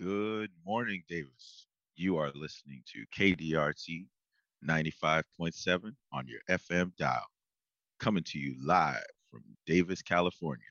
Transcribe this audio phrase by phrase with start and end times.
[0.00, 1.66] Good morning, Davis.
[1.94, 4.06] You are listening to KDRT
[4.66, 7.26] 95.7 on your FM dial,
[7.98, 10.64] coming to you live from Davis, California,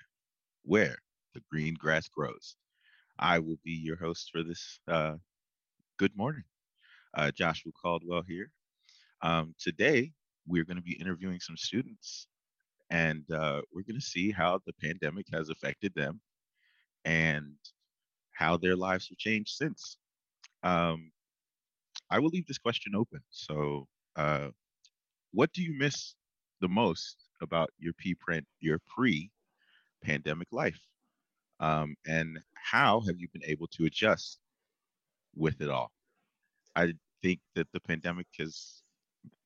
[0.64, 0.98] where
[1.36, 2.56] the green grass grows.
[3.20, 4.80] I will be your host for this.
[4.88, 5.18] Uh,
[6.00, 6.46] good morning.
[7.14, 8.50] Uh, Joshua Caldwell here.
[9.22, 10.12] Um, today,
[10.48, 12.26] we're going to be interviewing some students,
[12.90, 16.20] and uh, we're going to see how the pandemic has affected them
[17.06, 17.54] and
[18.40, 19.98] how their lives have changed since.
[20.64, 21.12] Um,
[22.10, 23.20] I will leave this question open.
[23.32, 24.50] So, uh,
[25.34, 26.16] what do you miss
[26.62, 28.16] the most about your pre
[28.62, 30.80] your pre-pandemic life,
[31.60, 34.40] um, and how have you been able to adjust
[35.36, 35.92] with it all?
[36.76, 38.84] I think that the pandemic has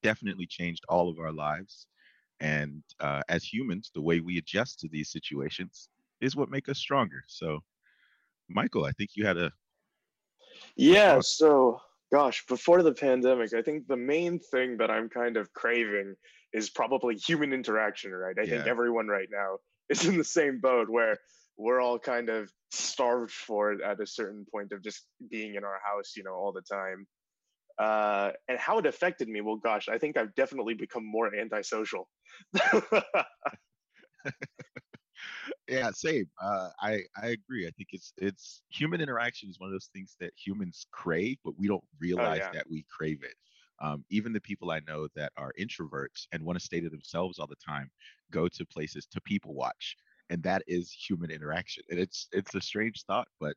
[0.04, 1.88] definitely changed all of our lives,
[2.40, 5.90] and uh, as humans, the way we adjust to these situations
[6.22, 7.24] is what make us stronger.
[7.28, 7.62] So,
[8.50, 9.52] Michael, I think you had a
[10.76, 11.20] yeah.
[11.22, 11.80] So,
[12.12, 16.16] gosh, before the pandemic, I think the main thing that I'm kind of craving
[16.54, 18.12] is probably human interaction.
[18.12, 18.36] Right?
[18.40, 18.50] I yeah.
[18.50, 19.58] think everyone right now
[19.90, 21.18] is in the same boat where
[21.58, 25.64] we're all kind of starved for it at a certain point of just being in
[25.64, 27.06] our house, you know, all the time.
[27.80, 32.08] Uh, and how it affected me, well, gosh, I think I've definitely become more antisocial.
[35.68, 36.26] yeah, same.
[36.42, 37.68] Uh, I I agree.
[37.68, 41.54] I think it's it's human interaction is one of those things that humans crave, but
[41.58, 42.52] we don't oh, realize oh, yeah.
[42.54, 43.36] that we crave it.
[43.82, 47.40] Um, even the people I know that are introverts and want to stay to themselves
[47.40, 47.90] all the time
[48.32, 49.96] go to places to people watch,
[50.30, 51.84] and that is human interaction.
[51.90, 53.56] And it's it's a strange thought, but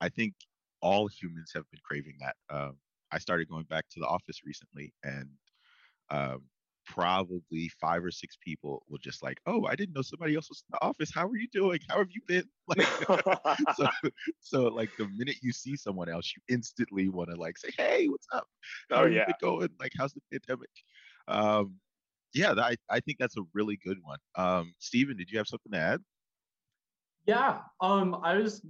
[0.00, 0.34] I think
[0.80, 2.36] all humans have been craving that.
[2.50, 2.76] Um,
[3.10, 5.28] I started going back to the office recently, and
[6.10, 6.42] um,
[6.86, 10.64] probably five or six people will just like, oh, I didn't know somebody else was
[10.68, 11.10] in the office.
[11.14, 11.80] How are you doing?
[11.88, 12.44] How have you been?
[12.66, 12.86] Like,
[13.76, 13.86] so,
[14.40, 18.06] so like the minute you see someone else, you instantly want to like say, hey,
[18.08, 18.46] what's up?
[18.88, 19.26] How oh, yeah.
[19.38, 19.68] going?
[19.78, 20.70] Like, how's the pandemic?
[21.28, 21.74] Um,
[22.32, 24.18] yeah, I, I think that's a really good one.
[24.34, 26.00] Um, Steven, did you have something to add?
[27.26, 28.62] Yeah, um, I was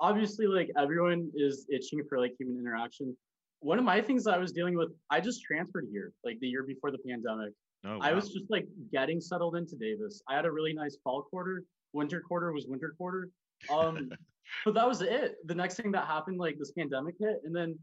[0.00, 3.16] obviously like everyone is itching for like human interaction
[3.60, 6.64] one of my things I was dealing with, I just transferred here like the year
[6.64, 7.52] before the pandemic.
[7.84, 8.00] Oh, wow.
[8.02, 10.22] I was just like getting settled into Davis.
[10.28, 11.64] I had a really nice fall quarter.
[11.92, 13.30] Winter quarter was winter quarter.
[13.72, 14.10] Um,
[14.64, 15.36] but that was it.
[15.46, 17.78] The next thing that happened, like this pandemic hit, and then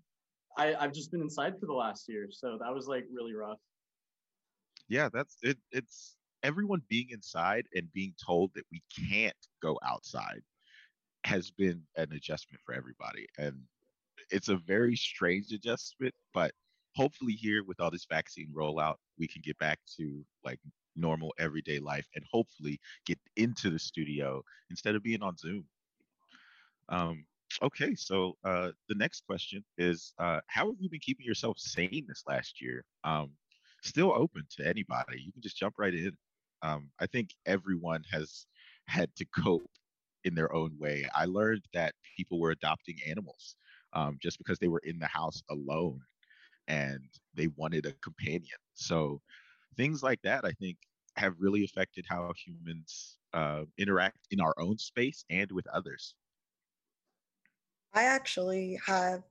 [0.57, 2.27] I, I've just been inside for the last year.
[2.31, 3.59] So that was like really rough.
[4.87, 5.57] Yeah, that's it.
[5.71, 10.41] It's everyone being inside and being told that we can't go outside
[11.23, 13.27] has been an adjustment for everybody.
[13.37, 13.55] And
[14.31, 16.51] it's a very strange adjustment, but
[16.97, 20.59] hopefully here with all this vaccine rollout, we can get back to like
[20.95, 24.41] normal everyday life and hopefully get into the studio
[24.71, 25.63] instead of being on Zoom.
[26.89, 27.25] Um,
[27.61, 32.05] okay, so uh, the next question is uh, how have you been keeping yourself sane
[32.07, 32.83] this last year?
[33.03, 33.29] Um,
[33.83, 35.21] still open to anybody.
[35.21, 36.11] You can just jump right in.
[36.63, 38.47] Um, I think everyone has
[38.87, 39.69] had to cope
[40.23, 41.07] in their own way.
[41.13, 43.55] I learned that people were adopting animals
[43.93, 46.01] um, just because they were in the house alone
[46.67, 48.57] and they wanted a companion.
[48.75, 49.21] So
[49.77, 50.77] things like that, I think,
[51.17, 56.15] have really affected how humans uh, interact in our own space and with others.
[57.93, 59.23] I actually have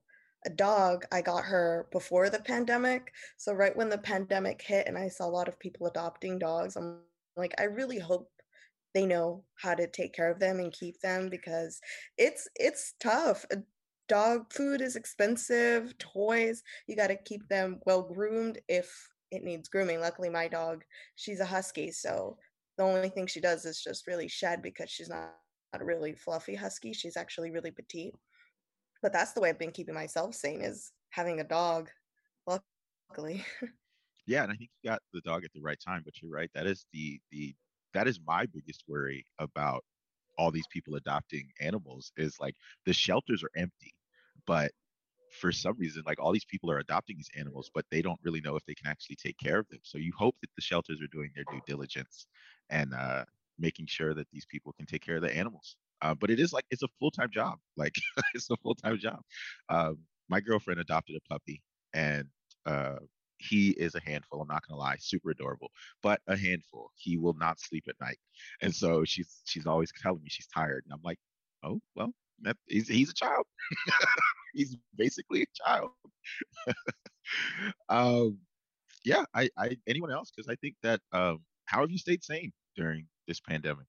[0.44, 1.04] a dog.
[1.12, 3.12] I got her before the pandemic.
[3.36, 6.76] So, right when the pandemic hit, and I saw a lot of people adopting dogs,
[6.76, 7.02] I'm
[7.36, 8.30] like, I really hope
[8.94, 11.80] they know how to take care of them and keep them because
[12.18, 13.44] it's it's tough
[14.08, 19.68] dog food is expensive, toys, you got to keep them well groomed if it needs
[19.68, 20.00] grooming.
[20.00, 20.84] Luckily, my dog,
[21.16, 22.36] she's a husky, so
[22.78, 25.34] the only thing she does is just really shed because she's not,
[25.72, 26.92] not a really fluffy husky.
[26.92, 28.14] She's actually really petite.
[29.02, 31.88] But that's the way I've been keeping myself sane is having a dog.
[32.46, 33.44] Luckily.
[34.26, 36.50] yeah, and I think you got the dog at the right time, but you're right.
[36.54, 37.54] That is the the
[37.94, 39.84] that is my biggest worry about
[40.38, 43.94] all these people adopting animals is like the shelters are empty
[44.46, 44.72] but
[45.40, 48.40] for some reason like all these people are adopting these animals but they don't really
[48.40, 49.80] know if they can actually take care of them.
[49.82, 52.26] So you hope that the shelters are doing their due diligence
[52.70, 53.24] and uh,
[53.58, 55.76] making sure that these people can take care of the animals.
[56.02, 57.58] Uh, but it is like it's a full-time job.
[57.76, 57.94] Like
[58.34, 59.20] it's a full-time job.
[59.68, 59.98] Um,
[60.28, 61.62] my girlfriend adopted a puppy
[61.94, 62.26] and
[62.66, 62.96] uh,
[63.38, 65.70] he is a handful i'm not gonna lie super adorable
[66.02, 66.90] but a handful.
[66.96, 68.18] He will not sleep at night.
[68.62, 71.18] And so she's she's always telling me she's tired and i'm like
[71.62, 73.44] oh well that, he's, he's a child
[74.54, 75.90] he's basically a child
[77.88, 78.38] um
[79.04, 82.52] yeah i i anyone else because i think that um how have you stayed sane
[82.76, 83.86] during this pandemic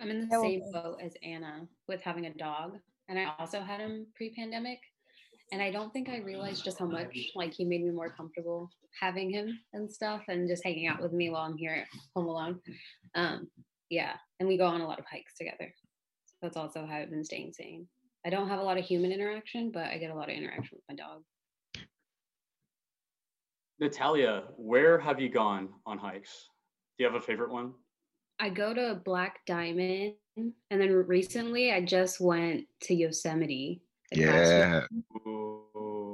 [0.00, 2.78] i'm in the same boat as anna with having a dog
[3.08, 4.78] and I also had him pre-pandemic.
[5.52, 8.68] And I don't think I realized just how much like he made me more comfortable
[9.00, 11.86] having him and stuff, and just hanging out with me while I'm here at
[12.16, 12.60] home alone.
[13.14, 13.48] Um,
[13.88, 15.72] yeah, and we go on a lot of hikes together.
[16.40, 17.88] So that's also how I've been staying sane.
[18.26, 20.76] I don't have a lot of human interaction, but I get a lot of interaction
[20.76, 21.22] with my dog.
[23.78, 26.48] Natalia, where have you gone on hikes?
[26.98, 27.72] Do you have a favorite one?
[28.38, 33.80] I go to Black Diamond, and then recently I just went to Yosemite.
[34.12, 34.82] Yeah.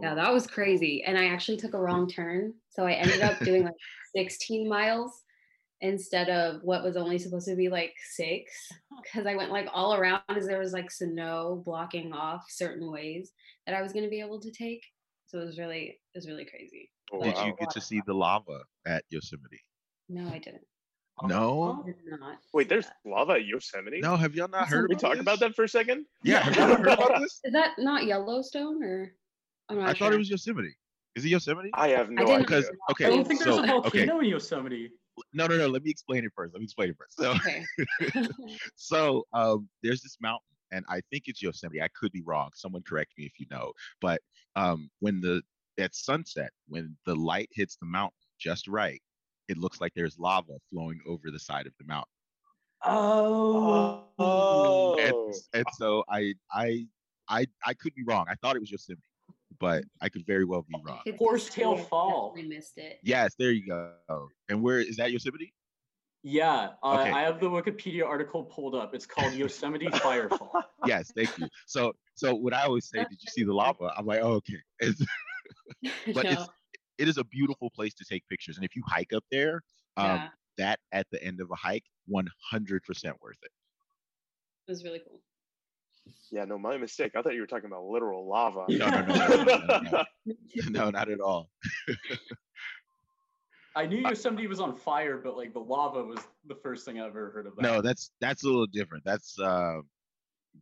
[0.02, 1.02] Yeah, that was crazy.
[1.04, 2.54] And I actually took a wrong turn.
[2.70, 3.74] So I ended up doing like
[4.16, 5.22] 16 miles
[5.82, 8.52] instead of what was only supposed to be like six
[9.02, 13.32] because I went like all around as there was like snow blocking off certain ways
[13.66, 14.82] that I was going to be able to take.
[15.26, 16.90] So it was really, it was really crazy.
[17.12, 19.60] Oh, Did you get to see the lava at Yosemite?
[20.08, 20.62] No, I didn't.
[21.24, 21.84] No.
[22.54, 24.00] Wait, there's lava at Yosemite.
[24.00, 24.88] No, have y'all not heard?
[24.88, 26.06] we talk about that for a second?
[26.22, 27.40] Yeah, have y'all heard about this?
[27.44, 29.14] Is that not Yellowstone or?
[29.68, 30.06] I'm not I sure.
[30.06, 30.74] thought it was Yosemite.
[31.14, 31.70] Is it Yosemite?
[31.74, 32.38] I have no I idea.
[32.38, 34.26] Because okay, I don't think there's so, a volcano okay.
[34.26, 34.90] in Yosemite.
[35.32, 35.66] No, no, no.
[35.66, 36.54] Let me explain it first.
[36.54, 37.16] Let me explain it first.
[37.16, 37.64] So, okay.
[38.76, 41.82] so um, there's this mountain, and I think it's Yosemite.
[41.82, 42.50] I could be wrong.
[42.54, 43.72] Someone correct me if you know.
[44.00, 44.20] But
[44.56, 45.42] um, when the
[45.78, 49.00] at sunset, when the light hits the mountain just right,
[49.48, 52.06] it looks like there's lava flowing over the side of the mountain.
[52.84, 54.04] Oh.
[54.18, 54.98] oh.
[54.98, 56.86] And, and so I I
[57.28, 58.26] I I could be wrong.
[58.28, 59.02] I thought it was Yosemite,
[59.58, 61.00] but I could very well be wrong.
[61.18, 62.32] Horsetail Fall.
[62.34, 62.98] We missed it.
[63.02, 64.28] Yes, there you go.
[64.48, 65.52] And where is that Yosemite?
[66.24, 67.10] Yeah, uh, okay.
[67.10, 68.94] I have the Wikipedia article pulled up.
[68.94, 70.50] It's called Yosemite Firefall.
[70.86, 71.46] Yes, thank you.
[71.66, 73.92] So, so what I always say, did you see the lava?
[73.96, 74.58] I'm like, oh, okay.
[74.80, 75.04] It's,
[76.14, 76.30] but no.
[76.30, 76.48] it's
[76.98, 79.62] it is a beautiful place to take pictures, and if you hike up there,
[79.96, 80.28] um, yeah.
[80.58, 82.24] that at the end of a hike, 100%
[83.20, 83.50] worth it.
[84.66, 85.20] It was really cool.
[86.30, 87.12] Yeah, no, my mistake.
[87.16, 88.64] I thought you were talking about literal lava.
[88.68, 91.50] No, no, no, no, no, no, no not at all.
[93.74, 97.06] I knew Yosemite was on fire, but like the lava was the first thing I
[97.06, 97.56] ever heard of.
[97.56, 97.62] That.
[97.62, 99.04] No, that's that's a little different.
[99.04, 99.80] That's uh,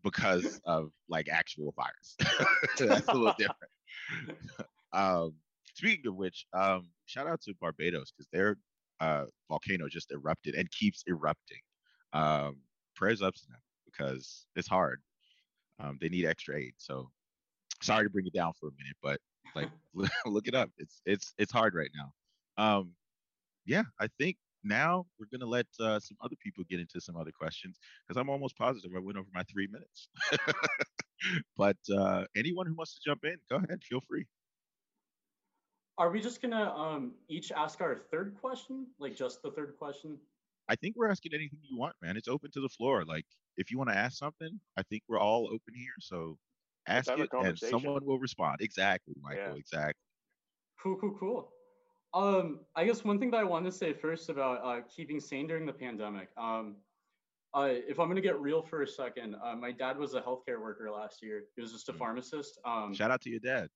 [0.05, 2.17] because of like actual fires.
[2.79, 4.39] that's a little different.
[4.93, 5.35] um,
[5.75, 8.57] speaking of which, um, shout out to Barbados because their
[9.01, 11.61] uh, volcano just erupted and keeps erupting.
[12.13, 12.59] Um,
[12.95, 15.01] prayers up to them because it's hard.
[15.81, 16.75] Um, they need extra aid.
[16.77, 17.11] So
[17.83, 19.21] sorry to bring it down for a minute, but
[19.55, 19.71] like
[20.27, 20.71] look it up.
[20.79, 22.13] It's it's it's hard right now.
[22.63, 22.93] Um,
[23.67, 27.33] yeah, I think now we're gonna let uh, some other people get into some other
[27.33, 30.09] questions because I'm almost positive I went over my three minutes.
[31.57, 34.27] but uh, anyone who wants to jump in, go ahead, feel free.
[35.99, 40.19] Are we just gonna um, each ask our third question, like just the third question?
[40.71, 42.17] I think we're asking anything you want, man.
[42.17, 43.05] It's open to the floor.
[43.05, 43.27] Like
[43.57, 45.93] if you want to ask something, I think we're all open here.
[46.01, 46.39] So
[46.87, 48.59] ask it, and someone will respond.
[48.61, 49.43] Exactly, Michael.
[49.43, 49.55] Yeah.
[49.55, 50.01] Exactly.
[50.81, 51.53] Cool, cool, cool.
[52.15, 55.49] Um, I guess one thing that I wanted to say first about uh, keeping sane
[55.49, 56.29] during the pandemic.
[56.37, 56.77] Um,
[57.53, 60.61] uh, if I'm gonna get real for a second, uh, my dad was a healthcare
[60.61, 61.43] worker last year.
[61.57, 61.99] He was just a mm.
[61.99, 62.59] pharmacist.
[62.65, 63.69] Um, Shout out to your dad.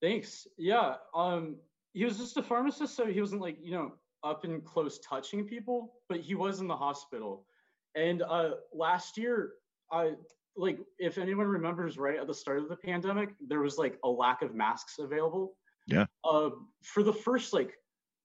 [0.00, 0.46] Thanks.
[0.56, 0.94] Yeah.
[1.14, 1.56] Um,
[1.92, 3.92] he was just a pharmacist, so he wasn't like you know
[4.24, 7.46] up and close touching people, but he was in the hospital.
[7.94, 9.52] And uh, last year,
[9.90, 10.12] I
[10.56, 14.08] like if anyone remembers right at the start of the pandemic, there was like a
[14.08, 15.54] lack of masks available.
[15.86, 16.04] Yeah.
[16.24, 16.50] Uh,
[16.82, 17.74] for the first like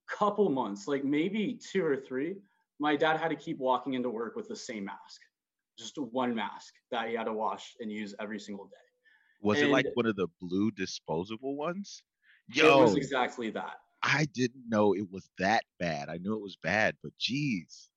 [0.09, 2.35] couple months, like maybe two or three,
[2.79, 5.21] my dad had to keep walking into work with the same mask,
[5.77, 8.77] just one mask that he had to wash and use every single day.
[9.41, 12.03] Was and it like one of the blue disposable ones?
[12.49, 13.75] Yo, it was exactly that.
[14.03, 16.09] I didn't know it was that bad.
[16.09, 17.89] I knew it was bad, but geez.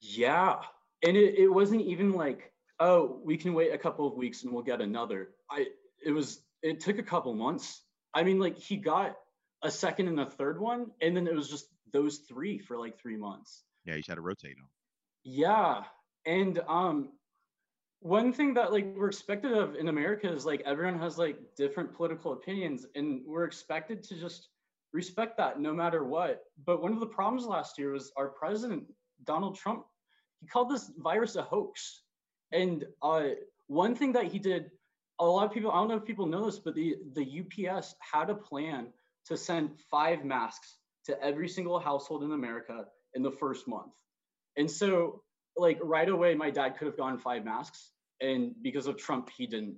[0.00, 0.56] Yeah.
[1.02, 4.52] And it, it wasn't even like, oh, we can wait a couple of weeks and
[4.52, 5.30] we'll get another.
[5.50, 5.66] I
[6.04, 7.82] it was it took a couple months
[8.14, 9.16] I mean, like he got
[9.62, 12.98] a second and a third one, and then it was just those three for like
[12.98, 13.62] three months.
[13.84, 14.68] Yeah, you had to rotate them.
[15.24, 15.84] Yeah,
[16.26, 17.10] and um,
[18.00, 21.94] one thing that like we're expected of in America is like everyone has like different
[21.94, 24.48] political opinions, and we're expected to just
[24.92, 26.42] respect that no matter what.
[26.64, 28.84] But one of the problems last year was our president
[29.24, 29.84] Donald Trump.
[30.40, 32.02] He called this virus a hoax,
[32.52, 33.30] and uh,
[33.66, 34.70] one thing that he did
[35.20, 37.94] a lot of people, I don't know if people know this, but the, the UPS
[38.00, 38.88] had a plan
[39.26, 40.76] to send five masks
[41.06, 43.92] to every single household in America in the first month.
[44.56, 45.22] And so,
[45.56, 47.90] like, right away, my dad could have gotten five masks.
[48.20, 49.76] And because of Trump, he didn't.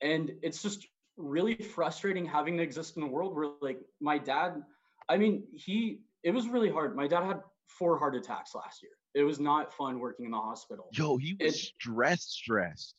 [0.00, 4.62] And it's just really frustrating having to exist in a world where, like, my dad,
[5.08, 6.96] I mean, he, it was really hard.
[6.96, 8.92] My dad had four heart attacks last year.
[9.14, 10.88] It was not fun working in the hospital.
[10.92, 12.94] Yo, he was it, stressed, stressed.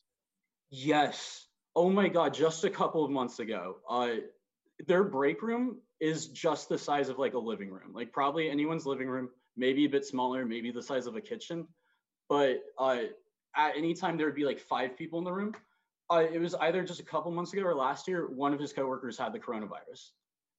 [0.70, 1.46] Yes.
[1.76, 4.14] Oh my God, just a couple of months ago, uh,
[4.86, 8.86] their break room is just the size of like a living room, like probably anyone's
[8.86, 11.66] living room, maybe a bit smaller, maybe the size of a kitchen.
[12.28, 12.98] But uh,
[13.56, 15.54] at any time, there would be like five people in the room.
[16.10, 19.18] It was either just a couple months ago or last year, one of his coworkers
[19.18, 20.10] had the coronavirus.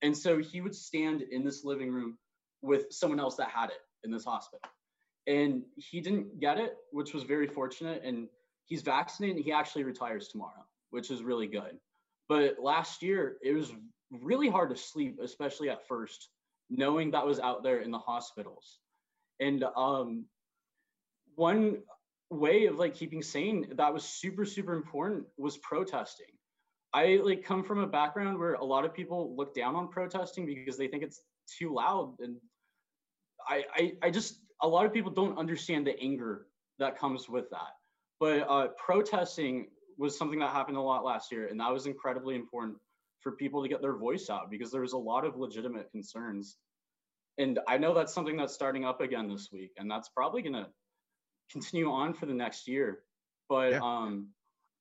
[0.01, 2.17] And so he would stand in this living room
[2.61, 4.61] with someone else that had it in this hospital.
[5.27, 8.03] And he didn't get it, which was very fortunate.
[8.03, 8.27] And
[8.65, 11.77] he's vaccinated he actually retires tomorrow, which is really good.
[12.27, 13.71] But last year, it was
[14.11, 16.29] really hard to sleep, especially at first,
[16.69, 18.79] knowing that was out there in the hospitals.
[19.39, 20.25] And um,
[21.35, 21.79] one
[22.29, 26.27] way of like keeping sane that was super super important was protesting.
[26.93, 30.45] I like come from a background where a lot of people look down on protesting
[30.45, 31.21] because they think it's
[31.57, 32.35] too loud and
[33.47, 36.47] i i, I just a lot of people don't understand the anger
[36.79, 37.75] that comes with that.
[38.19, 39.67] But uh, protesting
[39.97, 42.77] was something that happened a lot last year and that was incredibly important
[43.21, 46.57] for people to get their voice out because there was a lot of legitimate concerns.
[47.37, 50.53] And i know that's something that's starting up again this week and that's probably going
[50.53, 50.67] to
[51.51, 52.99] continue on for the next year.
[53.47, 53.79] But yeah.
[53.81, 54.29] um,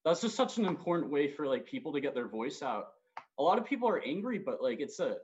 [0.05, 2.89] that's just such an important way for like people to get their voice out.
[3.39, 5.17] A lot of people are angry, but like it's a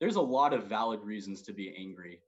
[0.00, 2.20] there's a lot of valid reasons to be angry.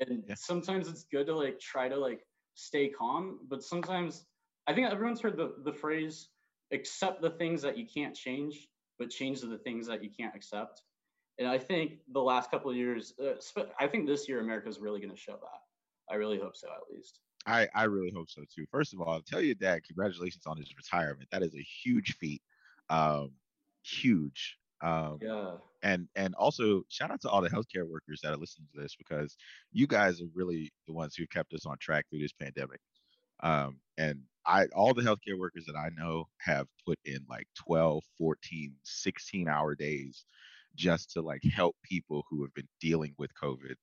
[0.00, 0.34] And yeah.
[0.36, 2.20] sometimes it's good to like try to like
[2.54, 4.24] stay calm, but sometimes
[4.66, 6.28] I think everyone's heard the, the phrase
[6.72, 10.82] accept the things that you can't change, but change the things that you can't accept.
[11.38, 15.00] And I think the last couple of years, uh, I think this year America's really
[15.00, 16.12] going to show that.
[16.12, 17.20] I really hope so, at least.
[17.46, 18.64] I, I really hope so too.
[18.70, 21.28] First of all, I'll tell your dad congratulations on his retirement.
[21.30, 22.42] That is a huge feat.
[22.88, 23.32] Um,
[23.82, 24.56] huge.
[24.82, 25.52] Um, yeah.
[25.82, 28.96] And and also shout out to all the healthcare workers that are listening to this
[28.96, 29.36] because
[29.72, 32.80] you guys are really the ones who kept us on track through this pandemic.
[33.42, 38.02] Um, and I all the healthcare workers that I know have put in like 12,
[38.18, 40.24] 14, 16 hour days
[40.74, 43.74] just to like help people who have been dealing with COVID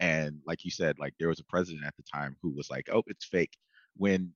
[0.00, 2.88] and like you said, like there was a president at the time who was like,
[2.90, 3.56] "Oh, it's fake,"
[3.96, 4.32] when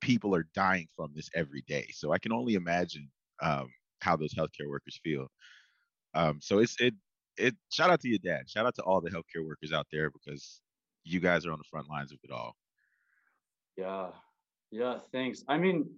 [0.00, 1.88] people are dying from this every day.
[1.92, 3.10] So I can only imagine
[3.42, 3.68] um,
[4.00, 5.26] how those healthcare workers feel.
[6.14, 6.94] Um, so it's it
[7.36, 7.54] it.
[7.72, 8.48] Shout out to your dad.
[8.48, 10.60] Shout out to all the healthcare workers out there because
[11.04, 12.54] you guys are on the front lines of it all.
[13.76, 14.10] Yeah,
[14.70, 15.00] yeah.
[15.12, 15.42] Thanks.
[15.48, 15.90] I mean,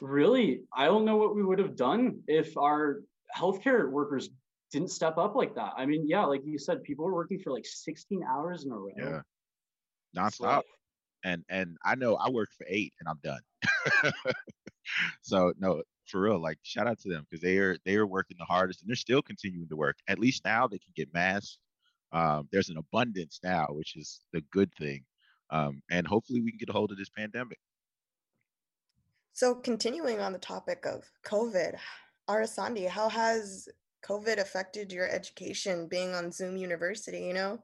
[0.00, 3.02] really, I don't know what we would have done if our
[3.36, 4.30] healthcare workers
[4.70, 5.72] didn't step up like that.
[5.76, 8.76] I mean, yeah, like you said, people were working for like 16 hours in a
[8.76, 8.88] row.
[8.96, 9.20] Yeah.
[10.16, 10.62] Nonstop.
[11.24, 14.12] and and I know I worked for eight and I'm done.
[15.22, 18.36] so no, for real, like shout out to them because they are they are working
[18.38, 19.96] the hardest and they're still continuing to work.
[20.08, 21.58] At least now they can get masks.
[22.12, 25.04] Um, there's an abundance now, which is the good thing.
[25.50, 27.58] Um, and hopefully we can get a hold of this pandemic.
[29.32, 31.76] So continuing on the topic of COVID,
[32.28, 33.68] Arasandi, how has
[34.04, 37.62] COVID affected your education being on Zoom University, you know?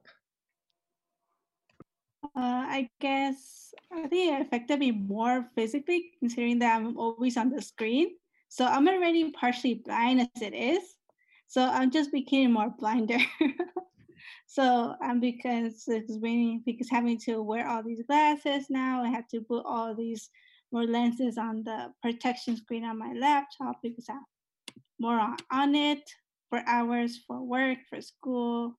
[2.37, 7.51] Uh, I guess I think it affected me more physically, considering that I'm always on
[7.51, 8.17] the screen.
[8.49, 10.83] So I'm already partially blind as it is.
[11.47, 13.19] So I'm just becoming more blinder.
[14.47, 19.05] so I'm because it's raining because having to wear all these glasses now.
[19.05, 20.31] I have to put all these
[20.73, 24.25] more lenses on the protection screen on my laptop because I'm
[24.99, 26.03] more on, on it
[26.51, 28.79] for hours for work, for school,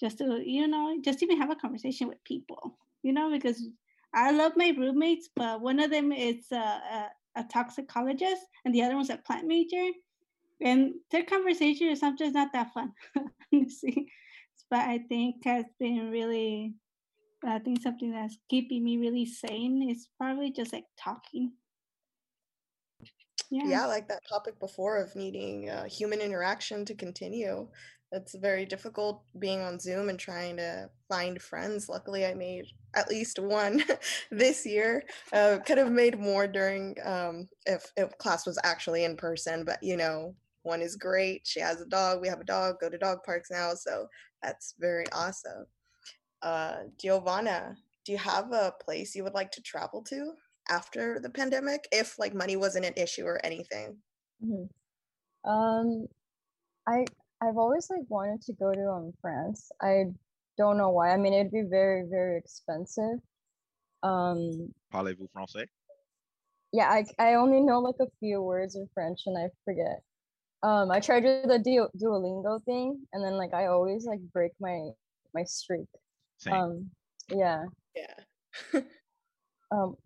[0.00, 3.68] just to, you know, just even have a conversation with people, you know, because
[4.14, 8.82] I love my roommates, but one of them is a, a, a toxicologist and the
[8.82, 9.90] other one's a plant major.
[10.60, 12.92] And their conversation is sometimes not that fun.
[14.70, 16.74] But I think has been really,
[17.44, 21.52] I think something that's keeping me really sane is probably just like talking
[23.50, 23.64] yeah.
[23.66, 27.68] yeah like that topic before of needing uh, human interaction to continue.
[28.10, 31.88] It's very difficult being on zoom and trying to find friends.
[31.88, 33.82] Luckily i made at least one
[34.30, 35.02] this year
[35.32, 39.78] uh, could have made more during um, if, if class was actually in person but
[39.82, 42.98] you know one is great she has a dog we have a dog go to
[42.98, 44.06] dog parks now so
[44.42, 45.66] that's very awesome.
[46.40, 50.32] Uh, giovanna do you have a place you would like to travel to
[50.68, 53.96] after the pandemic if like money wasn't an issue or anything?
[54.44, 55.50] Mm-hmm.
[55.50, 56.06] um
[56.86, 57.04] i
[57.42, 59.70] i've always like wanted to go to um france.
[59.82, 60.04] I
[60.56, 61.10] don't know why.
[61.12, 63.18] I mean it'd be very very expensive.
[64.02, 65.66] Um parlez-vous français?
[66.72, 70.02] Yeah i i only know like a few words in french and i forget.
[70.62, 74.20] Um i tried to do the du- duolingo thing and then like i always like
[74.32, 74.90] break my
[75.34, 75.88] my streak.
[76.38, 76.54] Same.
[76.54, 76.90] um
[77.30, 77.64] yeah.
[77.94, 78.80] Yeah.
[79.70, 79.96] Um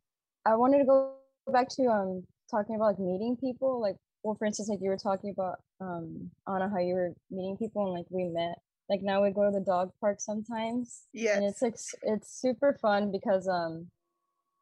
[0.44, 1.14] I wanted to go
[1.52, 4.98] back to um talking about like meeting people, like well, for instance, like you were
[4.98, 8.58] talking about um Anna, how you were meeting people and like we met.
[8.88, 11.02] Like now we go to the dog park sometimes.
[11.12, 11.36] Yeah.
[11.36, 13.88] And it's like it's super fun because um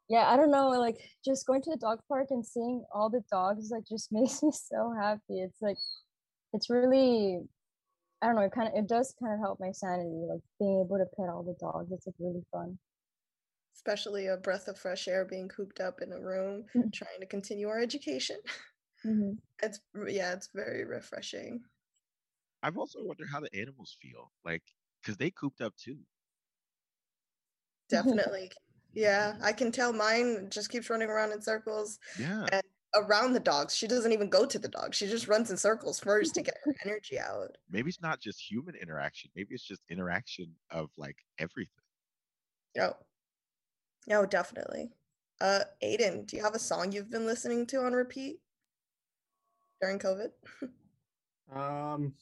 [0.09, 3.23] yeah, I don't know, like just going to the dog park and seeing all the
[3.31, 5.41] dogs like just makes me so happy.
[5.41, 5.77] It's like
[6.53, 7.39] it's really
[8.21, 10.83] I don't know, it kind of it does kind of help my sanity, like being
[10.85, 11.91] able to pet all the dogs.
[11.91, 12.77] It's like really fun.
[13.85, 16.89] Especially a breath of fresh air being cooped up in a room, mm-hmm.
[16.93, 18.37] trying to continue our education.
[19.05, 19.31] Mm-hmm.
[19.63, 21.61] It's yeah, it's very refreshing.
[22.63, 24.63] I've also wondered how the animals feel, like
[25.01, 25.97] because they cooped up too.
[27.89, 28.51] Definitely,
[28.93, 29.35] yeah.
[29.41, 31.99] I can tell mine just keeps running around in circles.
[32.19, 32.45] Yeah.
[32.51, 32.63] And
[32.95, 34.97] around the dogs, she doesn't even go to the dogs.
[34.97, 37.57] She just runs in circles first to get her energy out.
[37.69, 39.31] Maybe it's not just human interaction.
[39.35, 41.69] Maybe it's just interaction of like everything.
[42.79, 42.93] Oh,
[44.07, 44.91] no, definitely.
[45.39, 48.39] Uh, Aiden, do you have a song you've been listening to on repeat?
[49.81, 50.29] during COVID?
[51.55, 52.13] um,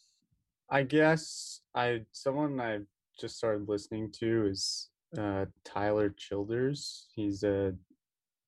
[0.69, 2.79] I guess I someone I
[3.19, 7.07] just started listening to is uh, Tyler Childers.
[7.13, 7.73] He's a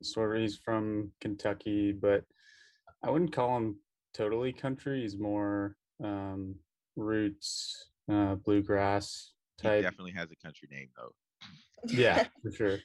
[0.02, 2.24] sort of he's from Kentucky, but
[3.04, 3.76] I wouldn't call him
[4.14, 5.02] totally country.
[5.02, 6.56] He's more um,
[6.96, 9.78] roots, uh, bluegrass type.
[9.78, 11.14] He definitely has a country name though.
[11.88, 12.78] yeah, for sure.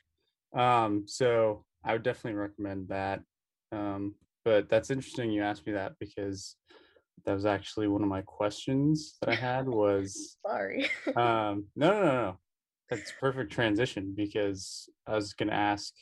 [0.54, 3.22] Um, so I would definitely recommend that.
[3.72, 6.56] Um, but that's interesting you asked me that because
[7.24, 10.88] that was actually one of my questions that I had was sorry.
[11.16, 12.38] um no no no no.
[12.90, 15.92] That's perfect transition because I was gonna ask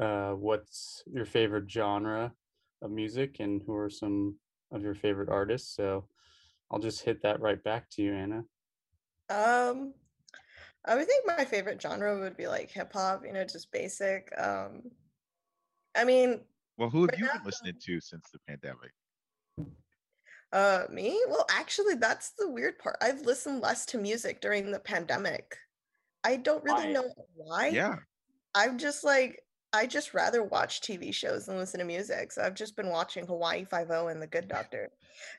[0.00, 2.32] uh what's your favorite genre
[2.80, 4.36] of music and who are some
[4.72, 5.76] of your favorite artists.
[5.76, 6.06] So
[6.70, 8.44] I'll just hit that right back to you, Anna.
[9.28, 9.92] Um
[10.84, 14.32] I would think my favorite genre would be like hip hop, you know, just basic.
[14.38, 14.82] Um
[15.94, 16.40] I mean,
[16.78, 18.92] well, who have you been listening to since the pandemic?
[20.52, 21.22] Uh, me?
[21.28, 22.96] Well, actually, that's the weird part.
[23.00, 25.56] I've listened less to music during the pandemic.
[26.24, 26.92] I don't really why?
[26.92, 27.68] know why.
[27.68, 27.96] Yeah.
[28.54, 29.41] I'm just like,
[29.72, 32.32] I just rather watch TV shows than listen to music.
[32.32, 34.90] So I've just been watching Hawaii Five O and The Good Doctor.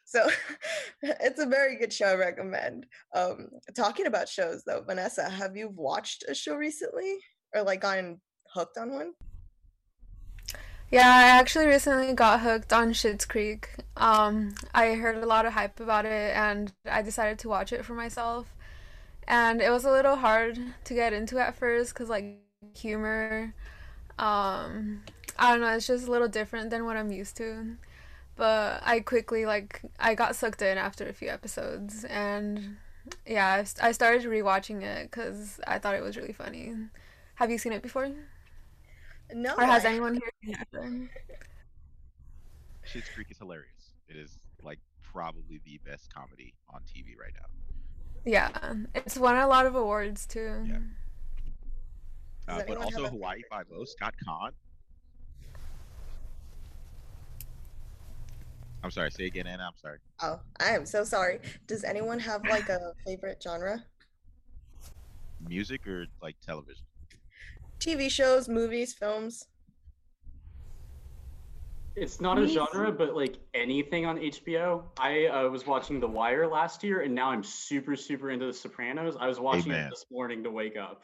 [0.06, 0.28] So
[1.02, 2.08] it's a very good show.
[2.08, 2.88] I recommend.
[3.16, 7.18] Um, talking about shows though, Vanessa, have you watched a show recently
[7.54, 8.20] or like gotten
[8.54, 9.14] hooked on one?
[10.92, 13.70] Yeah, I actually recently got hooked on Schitt's Creek.
[13.98, 17.84] Um, I heard a lot of hype about it, and I decided to watch it
[17.84, 18.54] for myself.
[19.28, 22.38] And it was a little hard to get into at first, cause like
[22.76, 23.56] humor,
[24.20, 25.04] um,
[25.38, 27.76] I don't know, it's just a little different than what I'm used to.
[28.36, 32.78] But I quickly like I got sucked in after a few episodes, and
[33.28, 36.74] yeah, I started rewatching it because I thought it was really funny.
[37.36, 38.10] Have you seen it before?
[39.34, 39.54] No.
[39.56, 39.90] Or has I...
[39.90, 41.10] anyone here seen it?
[42.88, 43.94] Schitt's Creek is hilarious.
[44.08, 47.48] It is like probably the best comedy on TV right now.
[48.26, 50.66] Yeah, it's won a lot of awards too.
[50.66, 50.78] Yeah.
[52.48, 54.52] Uh, but also Hawaii Five O, Scott Caan.
[58.84, 59.12] I'm sorry.
[59.12, 59.64] Say again, Anna.
[59.64, 60.00] I'm sorry.
[60.22, 61.40] Oh, I am so sorry.
[61.68, 63.84] Does anyone have like a favorite genre?
[65.48, 66.84] Music or like television?
[67.80, 69.46] TV shows, movies, films.
[71.96, 74.84] It's not a genre, but like anything on HBO.
[74.98, 78.54] I uh, was watching The Wire last year, and now I'm super, super into The
[78.54, 79.16] Sopranos.
[79.20, 79.88] I was watching Amen.
[79.88, 81.04] it this morning to wake up.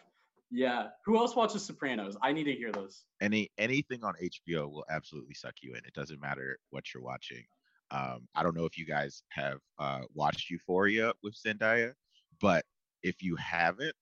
[0.52, 0.88] Yeah.
[1.06, 2.18] Who else watches Sopranos?
[2.22, 3.04] I need to hear those.
[3.22, 5.80] Any anything on HBO will absolutely suck you in.
[5.86, 7.44] It doesn't matter what you're watching.
[7.92, 11.94] Um, I don't know if you guys have uh, watched Euphoria with Zendaya,
[12.40, 12.64] but
[13.02, 13.96] if you haven't,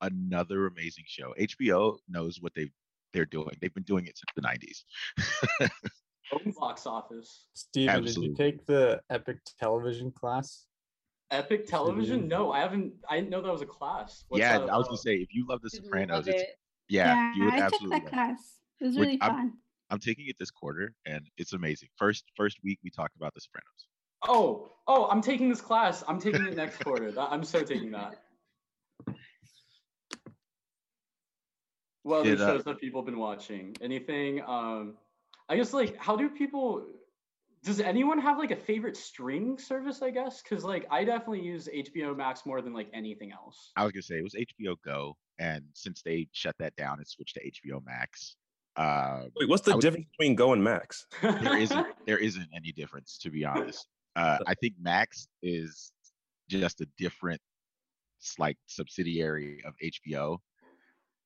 [0.00, 1.34] another amazing show.
[1.38, 2.70] HBO knows what they
[3.12, 3.56] they're doing.
[3.60, 5.70] They've been doing it since the 90s.
[6.32, 7.46] Home Box Office.
[7.54, 8.28] Steven, Absolutely.
[8.28, 10.66] did you take the Epic Television class?
[11.30, 12.28] Epic Television?
[12.28, 12.92] No, I haven't.
[13.08, 14.24] I didn't know that was a class.
[14.28, 16.58] What's yeah, I was gonna say if you love The Sopranos, it's it.
[16.88, 18.60] yeah, yeah, you would I absolutely took that class.
[18.80, 19.52] It was really I'm, fun.
[19.90, 21.88] I'm taking it this quarter, and it's amazing.
[21.96, 23.88] First first week we talked about The Sopranos.
[24.28, 26.04] Oh, oh, I'm taking this class.
[26.06, 27.12] I'm taking it next quarter.
[27.18, 28.22] I'm so taking that.
[32.04, 33.76] Well, other shows that people have been watching?
[33.80, 34.40] Anything?
[34.46, 34.94] Um,
[35.48, 36.86] I guess like how do people?
[37.66, 40.00] Does anyone have like a favorite streaming service?
[40.00, 43.72] I guess because like I definitely use HBO Max more than like anything else.
[43.76, 47.06] I was gonna say it was HBO Go, and since they shut that down and
[47.06, 48.36] switched to HBO Max.
[48.76, 51.06] Uh, Wait, what's the would, difference between Go and Max?
[51.22, 51.86] There isn't.
[52.06, 53.88] There isn't any difference, to be honest.
[54.14, 55.90] Uh, I think Max is
[56.48, 57.40] just a different,
[58.38, 60.38] like subsidiary of HBO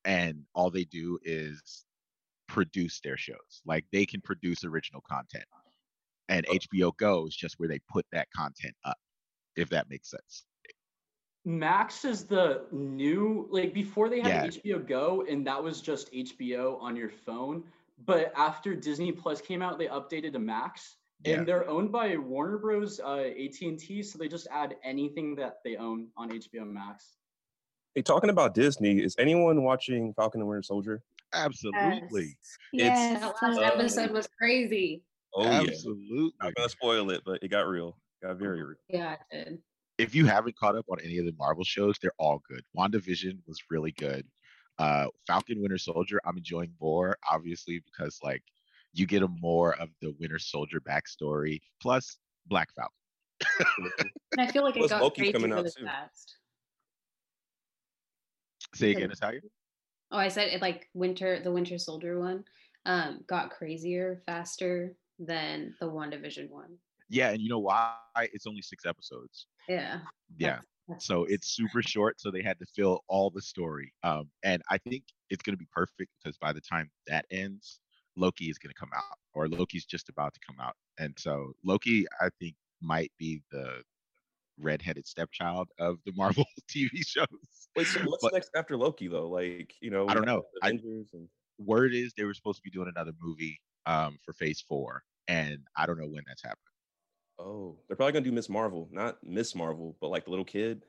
[0.05, 1.85] and all they do is
[2.47, 3.61] produce their shows.
[3.65, 5.45] Like they can produce original content.
[6.29, 8.97] And HBO Go is just where they put that content up,
[9.55, 10.45] if that makes sense.
[11.43, 14.75] Max is the new like before they had yeah.
[14.75, 17.63] HBO Go and that was just HBO on your phone.
[18.05, 21.35] But after Disney Plus came out, they updated to Max, yeah.
[21.35, 22.99] and they're owned by Warner Bros.
[22.99, 27.17] Uh, AT and T, so they just add anything that they own on HBO Max.
[27.93, 31.03] Hey, talking about Disney, is anyone watching Falcon and Winter Soldier?
[31.33, 32.35] Absolutely.
[32.73, 33.21] Yes.
[33.21, 33.21] yes.
[33.21, 35.03] That last episode was crazy.
[35.33, 36.05] Oh, absolutely.
[36.09, 36.29] Yeah.
[36.43, 37.97] Not gonna spoil it, but it got real.
[38.21, 38.77] It got very real.
[38.89, 39.59] Yeah, it did.
[39.97, 42.63] If you haven't caught up on any of the Marvel shows, they're all good.
[42.75, 44.25] WandaVision was really good.
[44.79, 48.41] Uh, Falcon Winter Soldier, I'm enjoying more, obviously, because like
[48.93, 52.17] you get a more of the Winter Soldier backstory, plus
[52.47, 52.91] Black Falcon.
[54.31, 55.85] and I feel like it got Loki crazy coming out too.
[55.85, 56.37] fast.
[58.73, 59.41] Say again, Natalia.
[60.11, 62.43] Oh, I said it like Winter, the Winter Soldier one,
[62.85, 66.77] um, got crazier faster than the WandaVision one.
[67.09, 67.95] Yeah, and you know why?
[68.17, 69.47] It's only six episodes.
[69.67, 69.99] Yeah.
[70.37, 70.59] Yeah.
[70.97, 73.93] so it's super short, so they had to fill all the story.
[74.03, 77.79] Um, and I think it's going to be perfect because by the time that ends,
[78.15, 81.53] Loki is going to come out, or Loki's just about to come out, and so
[81.63, 83.81] Loki, I think, might be the
[84.59, 87.27] redheaded stepchild of the Marvel TV shows.
[87.75, 89.29] Wait, so what's but, next after Loki though?
[89.29, 90.43] Like, you know, I don't know.
[90.63, 90.81] I, and...
[91.57, 95.59] Word is they were supposed to be doing another movie um, for Phase Four, and
[95.77, 96.57] I don't know when that's happening.
[97.39, 100.83] Oh, they're probably gonna do Miss Marvel, not Miss Marvel, but like the little kid.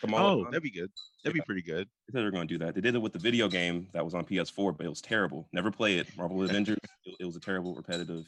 [0.00, 0.90] Kamala oh, that'd be good.
[1.24, 1.42] That'd yeah.
[1.42, 1.88] be pretty good.
[2.12, 2.74] They were going to do that.
[2.74, 5.48] They did it with the video game that was on PS4, but it was terrible.
[5.54, 6.06] Never play it.
[6.18, 6.76] Marvel Avengers.
[7.06, 8.26] It, it, was a terrible, repetitive,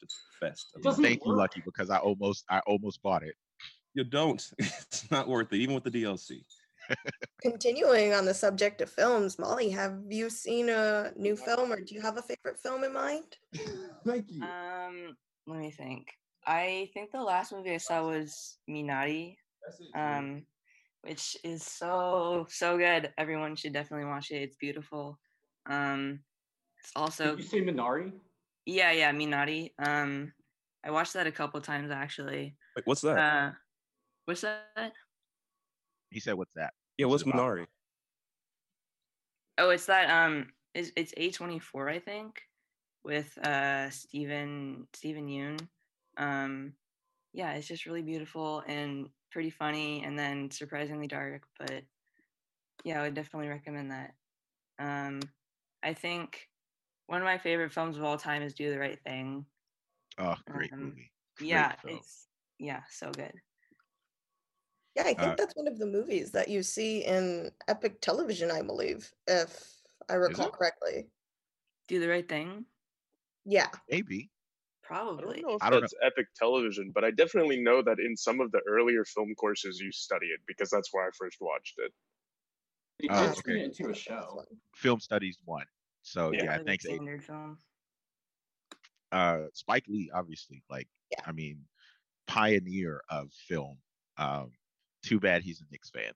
[0.00, 0.68] just fest.
[0.84, 3.34] Thank you, Lucky, because I almost, I almost bought it.
[3.94, 4.40] You don't.
[4.60, 6.44] it's not worth it, even with the DLC.
[7.42, 11.94] Continuing on the subject of films, Molly, have you seen a new film, or do
[11.94, 13.36] you have a favorite film in mind?
[14.06, 14.42] Thank you.
[14.42, 15.16] Um,
[15.46, 16.08] let me think.
[16.46, 19.36] I think the last movie I saw was Minari,
[19.94, 20.44] um,
[21.02, 23.12] which is so so good.
[23.18, 24.42] Everyone should definitely watch it.
[24.42, 25.18] It's beautiful.
[25.66, 26.20] Um,
[26.80, 27.36] it's also.
[27.36, 28.12] Did you say Minari?
[28.66, 29.72] Yeah, yeah, Minari.
[29.78, 30.32] Um,
[30.84, 32.56] I watched that a couple times actually.
[32.76, 33.18] Wait, what's that?
[33.18, 33.52] Uh,
[34.26, 34.92] what's that?
[36.14, 37.66] He said, "What's that?" Yeah, what's Minari?
[39.58, 40.10] Oh, it's that.
[40.10, 42.42] Um, it's it's A twenty four, I think,
[43.04, 45.68] with uh Steven Steven Yeun.
[46.16, 46.74] Um,
[47.32, 51.48] yeah, it's just really beautiful and pretty funny, and then surprisingly dark.
[51.58, 51.82] But
[52.84, 54.14] yeah, I would definitely recommend that.
[54.78, 55.20] Um,
[55.82, 56.48] I think
[57.06, 59.46] one of my favorite films of all time is Do the Right Thing.
[60.18, 61.10] Oh, great um, movie.
[61.36, 61.98] Great yeah, film.
[61.98, 63.32] it's yeah, so good.
[64.96, 68.50] Yeah, I think uh, that's one of the movies that you see in Epic Television,
[68.50, 69.74] I believe, if
[70.08, 71.06] I recall correctly.
[71.88, 72.64] Do the right thing.
[73.44, 74.30] Yeah, maybe.
[74.82, 75.38] Probably.
[75.38, 76.06] I don't know if I don't that's know.
[76.06, 79.90] Epic Television, but I definitely know that in some of the earlier film courses you
[79.90, 81.92] study it because that's where I first watched it.
[83.10, 83.64] Oh, okay.
[83.64, 84.44] into a show.
[84.76, 85.66] Film Studies one.
[86.02, 86.84] So yeah, yeah thanks.
[86.84, 87.58] Standard film.
[89.10, 91.24] Uh, Spike Lee, obviously, like yeah.
[91.26, 91.60] I mean,
[92.26, 93.78] pioneer of film.
[94.16, 94.52] Um,
[95.04, 96.12] too bad he's a Knicks fan,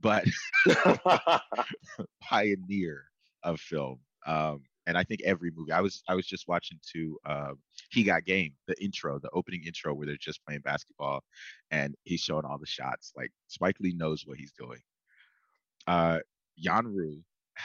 [0.00, 0.24] but
[2.22, 3.04] pioneer
[3.42, 3.98] of film.
[4.26, 5.72] Um, and I think every movie.
[5.72, 7.52] I was I was just watching to uh,
[7.90, 11.22] He Got Game, the intro, the opening intro where they're just playing basketball,
[11.70, 13.12] and he's showing all the shots.
[13.14, 14.80] Like Spike Lee knows what he's doing.
[15.86, 16.20] Uh,
[16.62, 17.20] Yanru,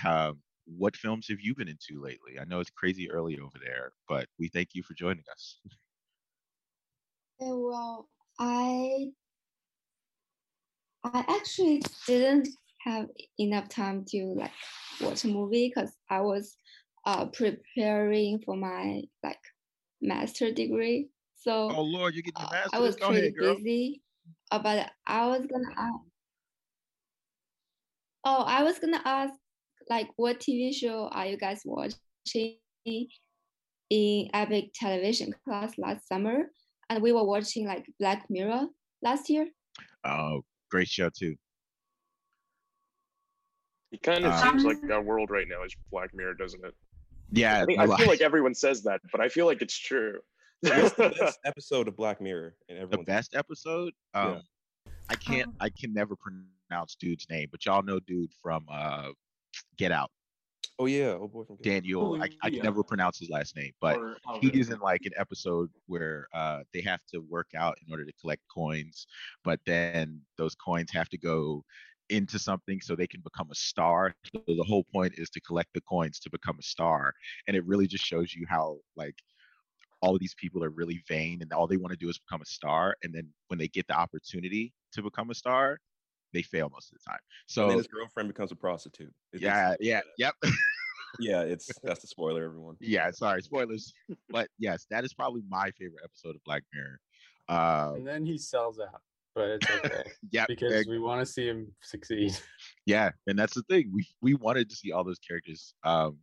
[0.05, 2.39] um, what films have you been into lately?
[2.39, 5.59] I know it's crazy early over there, but we thank you for joining us.
[7.39, 9.11] well, I
[11.03, 12.47] I actually didn't
[12.81, 13.07] have
[13.39, 14.51] enough time to like
[15.01, 16.57] watch a movie because I was
[17.05, 19.39] uh, preparing for my like
[20.01, 21.09] master degree.
[21.35, 22.69] So oh Lord, you get your master.
[22.73, 24.01] Uh, I was Go pretty ahead, busy,
[24.51, 25.99] uh, but I was gonna ask.
[28.25, 29.33] Oh, I was gonna ask
[29.89, 32.55] like what TV show are you guys watching
[33.89, 36.49] in Epic Television class last summer?
[36.89, 38.67] And we were watching like Black Mirror
[39.01, 39.47] last year.
[40.05, 41.35] Oh, great show too.
[43.91, 46.73] It kind of um, seems like our world right now is Black Mirror, doesn't it?
[47.31, 50.17] Yeah, I, mean, I feel like everyone says that, but I feel like it's true.
[50.61, 52.55] What's the best episode of Black Mirror?
[52.69, 53.93] And the best episode?
[54.15, 54.41] Um,
[54.85, 54.91] yeah.
[55.09, 55.53] I can't.
[55.59, 59.09] I can never pronounce dude's name, but y'all know dude from uh,
[59.77, 60.09] Get Out.
[60.83, 62.17] Oh yeah, oh boy from Daniel.
[62.21, 62.63] I, I can yeah.
[62.63, 63.97] never pronounce his last name, but
[64.41, 68.03] he is in like an episode where uh, they have to work out in order
[68.03, 69.07] to collect coins,
[69.45, 71.63] but then those coins have to go
[72.09, 74.13] into something so they can become a star.
[74.35, 77.13] So the whole point is to collect the coins to become a star.
[77.47, 79.15] And it really just shows you how like
[80.01, 82.41] all of these people are really vain and all they want to do is become
[82.41, 82.93] a star.
[83.03, 85.79] And then when they get the opportunity to become a star,
[86.33, 87.21] they fail most of the time.
[87.47, 89.13] So and then his girlfriend becomes a prostitute.
[89.31, 90.33] It's, yeah, yeah, yep.
[91.19, 92.75] yeah, it's that's the spoiler, everyone.
[92.79, 93.93] Yeah, sorry, spoilers.
[94.29, 96.99] but yes, that is probably my favorite episode of Black Mirror.
[97.49, 99.01] Uh, and then he sells out
[99.35, 100.03] but it's okay.
[100.31, 102.37] yeah, because we want to see him succeed.
[102.85, 103.89] Yeah, and that's the thing.
[103.93, 105.73] We we wanted to see all those characters.
[105.85, 106.17] Um,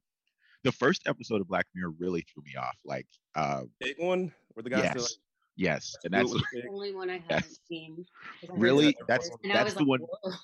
[0.63, 2.77] the first episode of Black Mirror really threw me off.
[2.85, 5.11] Like, uh, big one where the guys yes, like,
[5.57, 7.59] yes, and that's the only one I haven't yes.
[7.67, 8.05] seen.
[8.51, 10.37] Really, that's that's the like, one.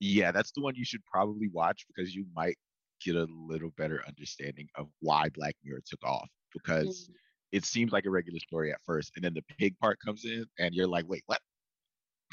[0.00, 2.58] yeah, that's the one you should probably watch because you might
[3.04, 7.04] get a little better understanding of why Black Mirror took off because.
[7.04, 7.12] Mm-hmm.
[7.50, 10.44] It seems like a regular story at first, and then the pig part comes in,
[10.58, 11.40] and you're like, "Wait, what?"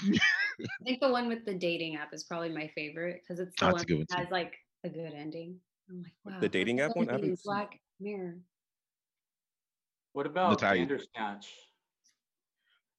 [0.01, 3.65] I think the one with the dating app is probably my favorite because it's the
[3.65, 5.58] oh, one, one that has like a good ending.
[5.89, 6.39] I'm like, wow.
[6.39, 7.38] The dating app one?
[7.45, 8.39] Black Mirror.
[10.13, 11.51] What about Bandersnatch?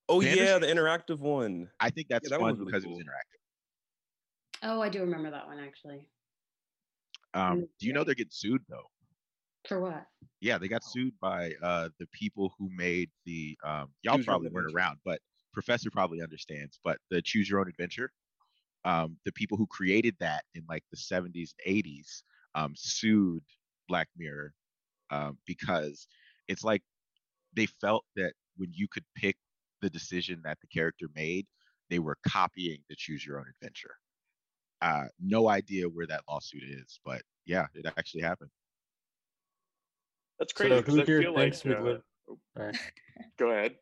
[0.08, 1.68] Oh yeah, the interactive one.
[1.80, 2.92] I think that's yeah, that fun really because cool.
[2.92, 3.40] it was interactive.
[4.62, 6.08] Oh, I do remember that one actually.
[7.36, 8.90] Um, do you know they're getting sued though?
[9.68, 10.06] For what?
[10.40, 13.58] Yeah, they got sued by uh, the people who made the.
[13.64, 15.20] Um, y'all probably weren't around, but
[15.52, 18.12] professor probably understands, but the choose your own adventure,
[18.84, 23.44] um, the people who created that in like the 70s, 80s, um, sued
[23.88, 24.54] Black Mirror
[25.10, 26.08] um, because
[26.48, 26.82] it's like
[27.54, 29.36] they felt that when you could pick
[29.82, 31.46] the decision that the character made,
[31.90, 33.96] they were copying the choose your own adventure.
[34.86, 38.50] Uh, no idea where that lawsuit is, but yeah, it actually happened.
[40.38, 40.76] That's crazy.
[40.76, 42.02] So who here thinks like, uh, live?
[42.56, 42.76] Right.
[43.36, 43.74] Go ahead.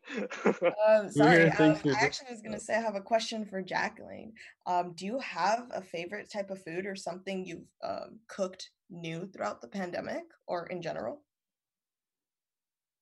[0.89, 4.33] um, sorry, um, I actually was going to say I have a question for Jacqueline.
[4.67, 9.27] Um, do you have a favorite type of food or something you've um, cooked new
[9.27, 11.23] throughout the pandemic or in general?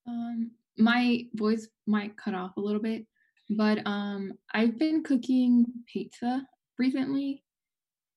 [0.09, 3.07] Um, my voice might cut off a little bit,
[3.51, 6.45] but um, I've been cooking pizza
[6.79, 7.45] recently,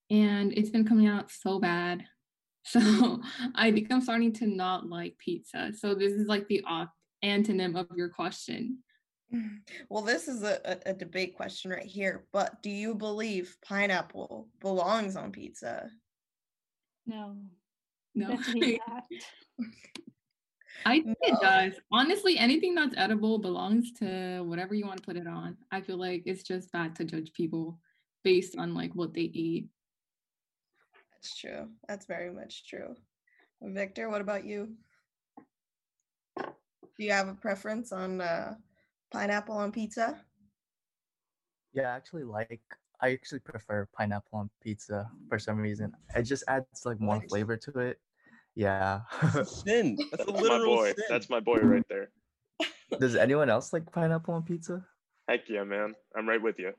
[0.10, 2.04] and it's been coming out so bad.
[2.68, 3.22] So
[3.54, 5.72] I think I'm starting to not like pizza.
[5.78, 6.89] So this is like the off
[7.24, 8.80] antonym of your question.
[9.32, 9.58] Mm-hmm.
[9.89, 14.48] Well, this is a, a, a, debate question right here, but do you believe pineapple
[14.62, 15.89] belongs on pizza?
[17.06, 17.36] No.
[18.13, 18.30] No.
[20.86, 21.34] I think no.
[21.34, 21.74] it does.
[21.91, 25.58] Honestly, anything that's edible belongs to whatever you want to put it on.
[25.72, 27.80] I feel like it's just bad to judge people
[28.24, 29.68] based on like what they eat.
[31.25, 31.69] That's true.
[31.88, 32.93] That's very much true.
[33.59, 34.75] Victor, what about you?
[36.38, 38.53] Do you have a preference on uh,
[39.11, 40.21] pineapple on pizza?
[41.73, 42.61] Yeah, I actually like.
[43.01, 45.93] I actually prefer pineapple on pizza for some reason.
[46.15, 47.99] It just adds like more flavor to it.
[48.53, 48.99] Yeah.
[49.45, 49.97] sin.
[50.11, 50.93] That's, That's my boy.
[50.93, 51.05] Sin.
[51.09, 52.11] That's my boy right there.
[52.99, 54.85] Does anyone else like pineapple on pizza?
[55.27, 55.95] Heck yeah, man.
[56.15, 56.73] I'm right with you.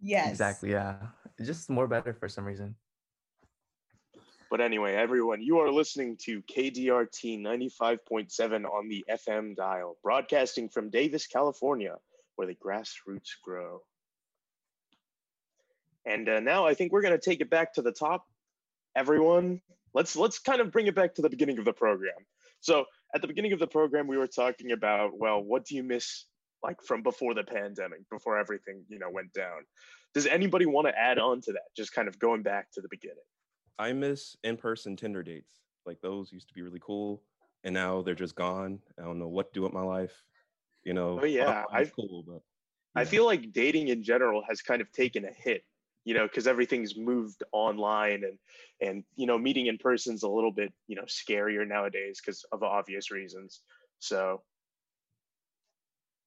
[0.00, 0.28] Yes.
[0.30, 0.72] Exactly.
[0.72, 0.96] Yeah.
[1.38, 2.74] It's just more better for some reason.
[4.52, 10.90] But anyway, everyone, you are listening to KDRT 95.7 on the FM dial, broadcasting from
[10.90, 11.94] Davis, California,
[12.36, 13.80] where the grassroots grow.
[16.04, 18.26] And uh, now I think we're going to take it back to the top.
[18.94, 19.62] Everyone,
[19.94, 22.12] let's let's kind of bring it back to the beginning of the program.
[22.60, 22.84] So
[23.14, 26.26] at the beginning of the program, we were talking about, well, what do you miss
[26.62, 29.62] like from before the pandemic, before everything you know went down?
[30.12, 31.74] Does anybody want to add on to that?
[31.74, 33.16] Just kind of going back to the beginning.
[33.78, 35.60] I miss in-person Tinder dates.
[35.86, 37.22] Like those used to be really cool,
[37.64, 38.78] and now they're just gone.
[38.98, 40.22] I don't know what to do with my life.
[40.84, 41.18] You know.
[41.20, 42.42] Oh yeah, I cool, but
[42.94, 43.02] yeah.
[43.02, 45.64] I feel like dating in general has kind of taken a hit.
[46.04, 48.38] You know, because everything's moved online, and
[48.80, 52.62] and you know, meeting in person's a little bit you know scarier nowadays because of
[52.62, 53.60] obvious reasons.
[53.98, 54.42] So.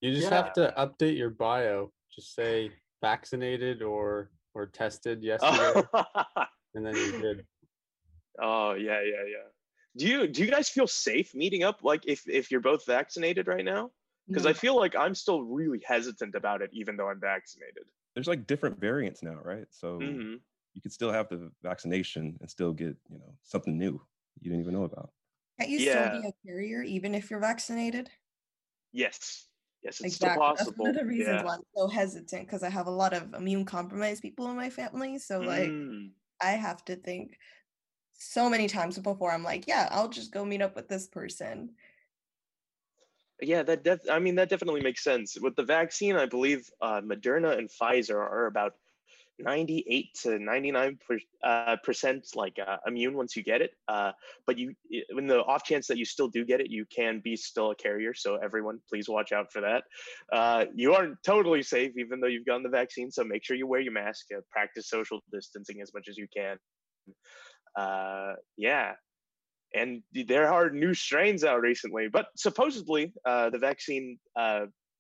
[0.01, 0.36] You just yeah.
[0.36, 1.91] have to update your bio.
[2.13, 5.81] Just say vaccinated or or tested yesterday.
[6.75, 7.45] and then you're good.
[8.38, 9.47] Oh yeah, yeah, yeah.
[9.95, 11.79] Do you do you guys feel safe meeting up?
[11.83, 13.91] Like if if you're both vaccinated right now?
[14.27, 14.49] Because no.
[14.49, 17.85] I feel like I'm still really hesitant about it, even though I'm vaccinated.
[18.13, 19.67] There's like different variants now, right?
[19.69, 20.33] So mm-hmm.
[20.73, 24.01] you could still have the vaccination and still get you know something new
[24.41, 25.11] you didn't even know about.
[25.59, 26.09] Can't you yeah.
[26.09, 28.09] still be a carrier even if you're vaccinated?
[28.91, 29.47] Yes.
[29.83, 30.33] Yes, it's exactly.
[30.33, 30.71] still possible.
[30.71, 31.43] That's one of the reasons yeah.
[31.43, 34.69] why I'm so hesitant because I have a lot of immune compromised people in my
[34.69, 35.19] family.
[35.19, 36.09] So like mm.
[36.41, 37.38] I have to think
[38.13, 41.71] so many times before I'm like, yeah, I'll just go meet up with this person.
[43.41, 45.38] Yeah, that def- I mean that definitely makes sense.
[45.39, 48.76] With the vaccine, I believe uh, Moderna and Pfizer are about
[49.39, 53.71] 98 to 99 per, uh, percent like uh, immune once you get it.
[53.88, 54.12] Uh,
[54.48, 57.36] but you, in the off chance that you still do get it, you can be
[57.36, 58.13] still a carrier.
[58.13, 59.84] So everyone, please watch out for that.
[60.32, 63.12] Uh, you aren't totally safe even though you've gotten the vaccine.
[63.12, 64.28] So make sure you wear your mask.
[64.36, 66.58] Uh, practice social distancing as much as you can.
[67.78, 68.93] Uh, yeah.
[69.74, 74.17] And there are new strains out recently, but supposedly the vaccine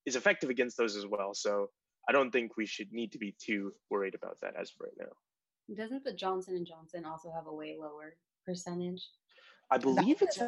[0.05, 1.33] is effective against those as well.
[1.33, 1.69] So
[2.07, 4.93] I don't think we should need to be too worried about that as of right
[4.99, 5.75] now.
[5.75, 8.15] Doesn't the Johnson and Johnson also have a way lower
[8.45, 9.01] percentage?
[9.71, 10.39] I believe it's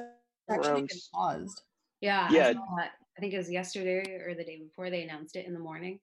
[0.50, 0.88] actually around...
[0.88, 1.62] been paused.
[2.02, 2.54] Yeah, yeah.
[2.78, 5.60] I, I think it was yesterday or the day before they announced it in the
[5.60, 6.00] morning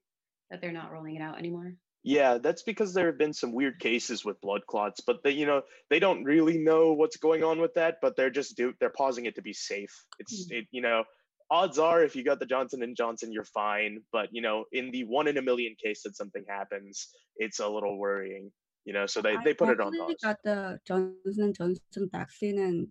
[0.51, 1.75] that they're not rolling it out anymore.
[2.03, 5.47] Yeah, that's because there have been some weird cases with blood clots, but they, you
[5.47, 8.91] know, they don't really know what's going on with that, but they're just do they're
[8.91, 10.05] pausing it to be safe.
[10.19, 10.59] It's mm-hmm.
[10.59, 11.05] it, you know,
[11.51, 14.01] odds are if you got the Johnson and Johnson, you're fine.
[14.13, 17.69] But you know, in the one in a million case that something happens, it's a
[17.69, 18.51] little worrying.
[18.85, 20.15] You know, so they, they put it on pause.
[20.23, 22.89] I got the Johnson and Johnson vaccine and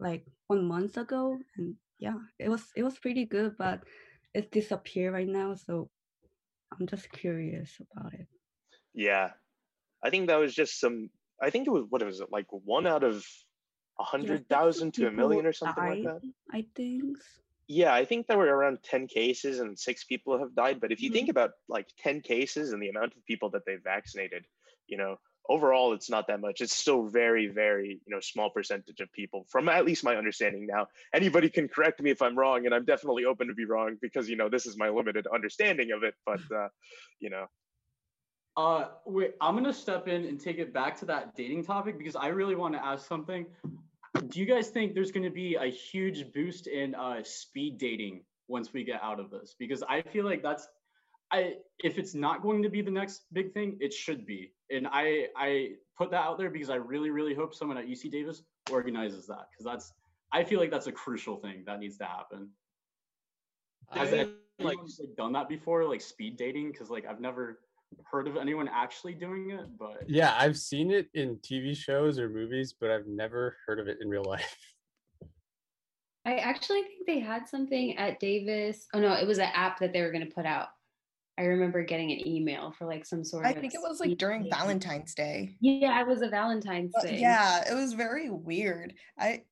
[0.00, 3.80] like one month ago, and yeah, it was it was pretty good, but
[4.32, 5.54] it's disappeared right now.
[5.54, 5.90] So
[6.72, 8.26] I'm just curious about it.
[8.94, 9.30] Yeah,
[10.02, 11.10] I think that was just some.
[11.42, 13.24] I think it was what was it like one out of
[14.00, 16.20] a hundred thousand to a million or something died, like that.
[16.52, 17.18] I think
[17.66, 20.80] yeah, I think there were around 10 cases and six people have died.
[20.80, 21.16] But if you mm-hmm.
[21.16, 24.44] think about like 10 cases and the amount of people that they've vaccinated,
[24.86, 25.16] you know,
[25.48, 26.60] overall it's not that much.
[26.60, 30.66] It's still very, very, you know, small percentage of people from at least my understanding
[30.66, 30.88] now.
[31.14, 34.28] Anybody can correct me if I'm wrong, and I'm definitely open to be wrong because,
[34.28, 36.14] you know, this is my limited understanding of it.
[36.26, 36.68] But, uh,
[37.20, 37.46] you know.
[38.56, 42.14] Uh, wait, I'm gonna step in and take it back to that dating topic because
[42.14, 43.46] I really want to ask something
[44.28, 48.22] do you guys think there's going to be a huge boost in uh, speed dating
[48.48, 49.54] once we get out of this?
[49.58, 50.68] Because I feel like that's,
[51.32, 54.52] I if it's not going to be the next big thing, it should be.
[54.70, 58.10] And I I put that out there because I really really hope someone at UC
[58.12, 59.92] Davis organizes that because that's
[60.32, 62.50] I feel like that's a crucial thing that needs to happen.
[63.90, 66.72] Has I, anyone like, like done that before, like speed dating?
[66.72, 67.60] Because like I've never
[68.10, 72.28] heard of anyone actually doing it, but yeah, I've seen it in TV shows or
[72.28, 74.56] movies, but I've never heard of it in real life.
[76.26, 78.86] I actually think they had something at Davis.
[78.94, 80.68] Oh no, it was an app that they were going to put out.
[81.36, 83.56] I remember getting an email for like some sort I of.
[83.56, 85.56] I think it was like during Valentine's Day.
[85.60, 87.18] Yeah, it was a Valentine's but Day.
[87.18, 88.94] Yeah, it was very weird.
[89.18, 89.42] I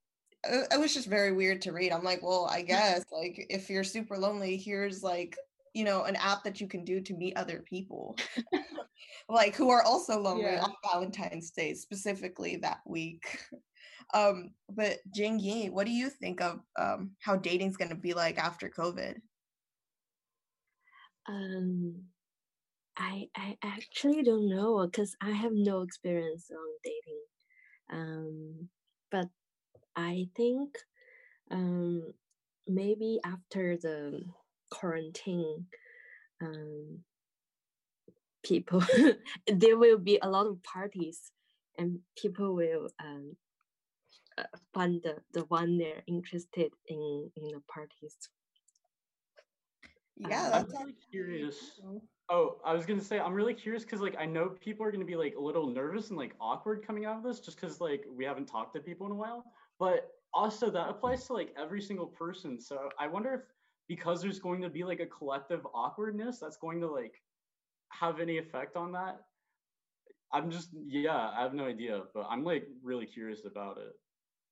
[0.44, 1.92] it was just very weird to read.
[1.92, 5.36] I'm like, well, I guess like if you're super lonely, here's like
[5.74, 8.16] you know an app that you can do to meet other people
[9.28, 10.62] like who are also lonely yeah.
[10.62, 13.38] on valentine's day specifically that week.
[14.14, 18.12] Um but jing yi what do you think of um how dating's going to be
[18.12, 19.16] like after covid?
[21.28, 22.02] Um
[22.98, 27.22] i i actually don't know because i have no experience on dating.
[27.90, 28.68] Um
[29.10, 29.28] but
[29.96, 30.76] i think
[31.50, 32.12] um
[32.66, 34.22] maybe after the
[34.72, 35.66] quarantine
[36.42, 36.98] um,
[38.42, 38.82] people.
[39.46, 41.32] There will be a lot of parties
[41.78, 43.36] and people will um,
[44.38, 48.16] uh, find the, the one they're interested in in the parties.
[50.16, 51.80] Yeah um, that's I'm really curious.
[52.28, 55.12] oh i was gonna say i'm really curious because like i know people are gonna
[55.14, 58.04] be like a little nervous and like awkward coming out of this just because like
[58.18, 59.44] we haven't talked to people in a while.
[59.78, 59.98] But
[60.32, 62.60] also that applies to like every single person.
[62.60, 63.42] So i wonder if
[63.94, 67.12] because there's going to be like a collective awkwardness that's going to like
[67.90, 69.20] have any effect on that
[70.32, 73.92] i'm just yeah i have no idea but i'm like really curious about it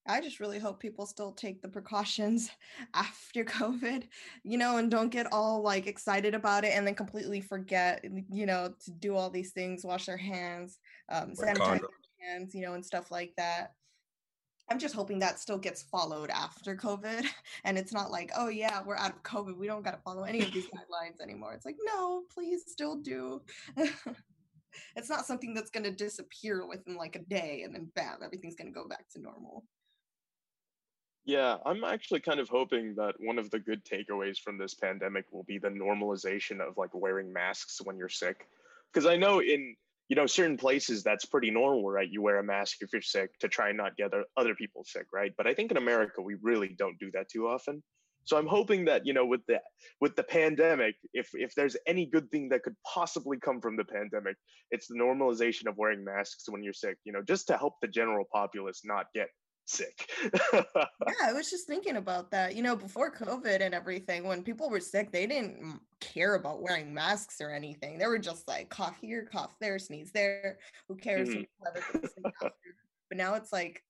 [0.06, 2.50] I just really hope people still take the precautions
[2.94, 4.04] after COVID,
[4.44, 8.46] you know, and don't get all like excited about it and then completely forget, you
[8.46, 10.78] know, to do all these things, wash their hands,
[11.12, 13.74] um, sanitize their hands, you know, and stuff like that.
[14.70, 17.26] I'm just hoping that still gets followed after COVID.
[17.64, 19.56] And it's not like, oh, yeah, we're out of COVID.
[19.56, 21.52] We don't got to follow any of these guidelines anymore.
[21.52, 23.42] It's like, no, please still do.
[24.96, 28.54] it's not something that's going to disappear within like a day and then bam, everything's
[28.54, 29.64] going to go back to normal.
[31.26, 35.26] Yeah, I'm actually kind of hoping that one of the good takeaways from this pandemic
[35.32, 38.46] will be the normalization of like wearing masks when you're sick.
[38.92, 39.76] Because I know in
[40.10, 42.08] you know, certain places that's pretty normal, right?
[42.10, 45.06] You wear a mask if you're sick to try and not get other people sick,
[45.12, 45.32] right?
[45.38, 47.80] But I think in America we really don't do that too often.
[48.24, 49.60] So I'm hoping that you know, with the
[50.00, 53.84] with the pandemic, if if there's any good thing that could possibly come from the
[53.84, 54.36] pandemic,
[54.72, 56.96] it's the normalization of wearing masks when you're sick.
[57.04, 59.28] You know, just to help the general populace not get
[59.70, 60.10] sick.
[60.32, 60.62] yeah,
[61.22, 62.54] I was just thinking about that.
[62.54, 66.92] You know, before COVID and everything, when people were sick, they didn't care about wearing
[66.92, 67.98] masks or anything.
[67.98, 70.58] They were just like cough here, cough there, sneeze there.
[70.88, 71.28] Who cares?
[71.28, 71.42] Mm-hmm.
[72.42, 73.82] but now it's like,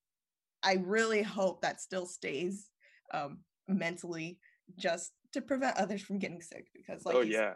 [0.63, 2.69] I really hope that still stays
[3.15, 4.39] um, mentally
[4.77, 7.55] just to prevent others from getting sick because like oh yeah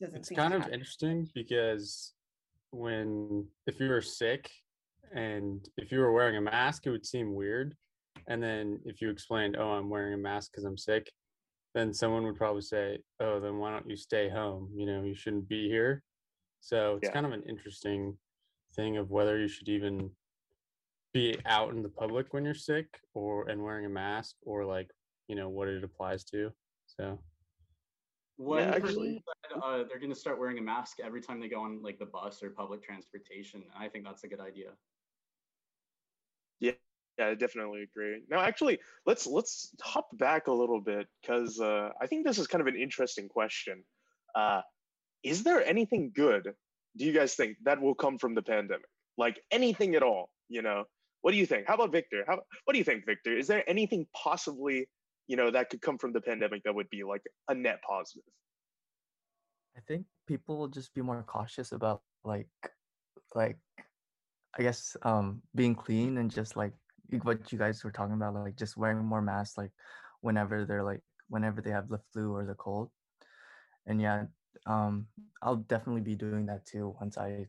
[0.00, 2.12] it's kind of interesting because
[2.70, 4.50] when if you were sick
[5.12, 7.74] and if you were wearing a mask it would seem weird
[8.28, 11.10] and then if you explained oh i'm wearing a mask because i'm sick
[11.74, 15.14] then someone would probably say oh then why don't you stay home you know you
[15.14, 16.02] shouldn't be here
[16.60, 17.12] so it's yeah.
[17.12, 18.16] kind of an interesting
[18.74, 20.10] thing of whether you should even
[21.12, 24.90] be out in the public when you're sick or and wearing a mask or like
[25.26, 26.52] you know what it applies to
[26.86, 27.18] so
[28.40, 29.22] when yeah, actually,
[29.62, 32.06] uh, they're going to start wearing a mask every time they go on like the
[32.06, 33.62] bus or public transportation.
[33.78, 34.70] I think that's a good idea.
[36.60, 36.72] Yeah,
[37.18, 38.22] yeah, I definitely agree.
[38.30, 42.46] Now, actually, let's let's hop back a little bit because uh, I think this is
[42.46, 43.82] kind of an interesting question.
[44.34, 44.62] Uh,
[45.22, 46.52] is there anything good?
[46.96, 48.86] Do you guys think that will come from the pandemic?
[49.18, 50.30] Like anything at all?
[50.48, 50.84] You know,
[51.22, 51.66] what do you think?
[51.66, 52.24] How about Victor?
[52.26, 53.36] How what do you think, Victor?
[53.36, 54.88] Is there anything possibly
[55.30, 58.24] you know that could come from the pandemic that would be like a net positive
[59.76, 62.48] i think people will just be more cautious about like
[63.36, 63.58] like
[64.58, 66.72] i guess um being clean and just like
[67.22, 69.72] what you guys were talking about like just wearing more masks like
[70.20, 72.90] whenever they're like whenever they have the flu or the cold
[73.86, 74.24] and yeah
[74.66, 75.06] um
[75.42, 77.46] i'll definitely be doing that too once i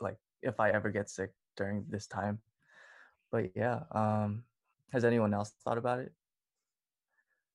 [0.00, 2.38] like if i ever get sick during this time
[3.30, 4.44] but yeah um
[4.92, 6.12] has anyone else thought about it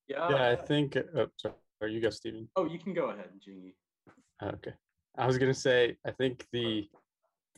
[0.09, 0.29] yeah.
[0.29, 0.97] Yeah, I think.
[1.15, 2.49] Oh, sorry, you go, Stephen.
[2.55, 3.75] Oh, you can go ahead, Jeannie.
[4.41, 4.73] Okay.
[5.15, 6.89] I was gonna say, I think the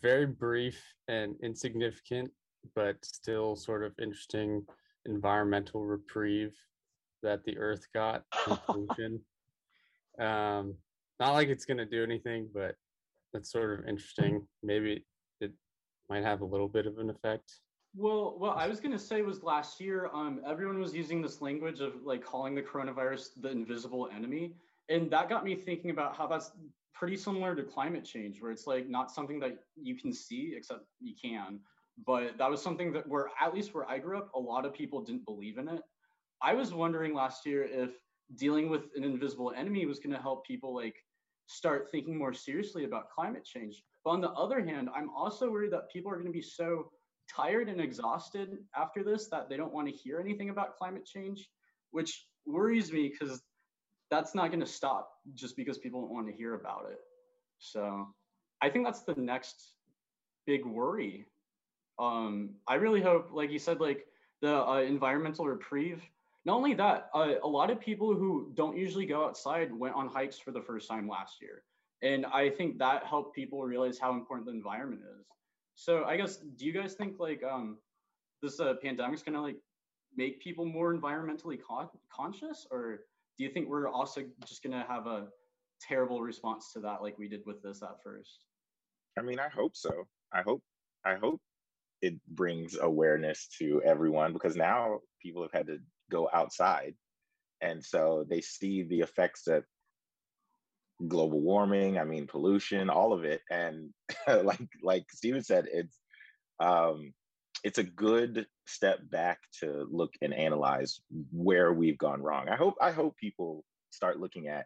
[0.01, 2.31] very brief and insignificant,
[2.75, 4.65] but still sort of interesting
[5.05, 6.55] environmental reprieve
[7.23, 8.23] that the Earth got
[8.65, 8.87] from
[10.19, 10.75] um,
[11.19, 12.75] not like it's gonna do anything, but
[13.33, 14.45] that's sort of interesting.
[14.63, 15.05] Maybe
[15.39, 15.51] it
[16.09, 17.51] might have a little bit of an effect.
[17.95, 21.41] Well, what I was going to say was last year, um, everyone was using this
[21.41, 24.53] language of like calling the coronavirus the invisible enemy.
[24.87, 26.51] And that got me thinking about how that's
[27.01, 30.81] pretty similar to climate change, where it's like not something that you can see, except
[30.99, 31.59] you can.
[32.05, 34.73] But that was something that where, at least where I grew up, a lot of
[34.75, 35.81] people didn't believe in it.
[36.43, 37.89] I was wondering last year if
[38.37, 40.93] dealing with an invisible enemy was going to help people like
[41.47, 43.81] start thinking more seriously about climate change.
[44.05, 46.91] But on the other hand, I'm also worried that people are going to be so
[47.35, 51.49] tired and exhausted after this that they don't want to hear anything about climate change,
[51.89, 53.41] which worries me because
[54.11, 56.99] that's not going to stop just because people don't want to hear about it.
[57.57, 58.07] So
[58.61, 59.73] I think that's the next
[60.45, 61.25] big worry.
[61.97, 64.05] Um, I really hope, like you said, like
[64.41, 66.03] the uh, environmental reprieve.
[66.43, 70.07] Not only that, uh, a lot of people who don't usually go outside went on
[70.07, 71.63] hikes for the first time last year.
[72.01, 75.25] And I think that helped people realize how important the environment is.
[75.75, 77.77] So I guess, do you guys think like um,
[78.41, 79.57] this uh, pandemic's gonna like
[80.17, 83.01] make people more environmentally con- conscious, or
[83.41, 85.25] do you think we're also just gonna have a
[85.81, 88.45] terrible response to that, like we did with this at first?
[89.17, 90.05] I mean, I hope so.
[90.31, 90.61] I hope.
[91.03, 91.41] I hope
[92.03, 95.79] it brings awareness to everyone because now people have had to
[96.11, 96.93] go outside,
[97.61, 99.63] and so they see the effects that
[101.07, 103.89] global warming i mean pollution all of it and
[104.43, 105.97] like like steven said it's
[106.59, 107.11] um
[107.63, 111.01] it's a good step back to look and analyze
[111.31, 112.49] where we've gone wrong.
[112.49, 114.65] I hope i hope people start looking at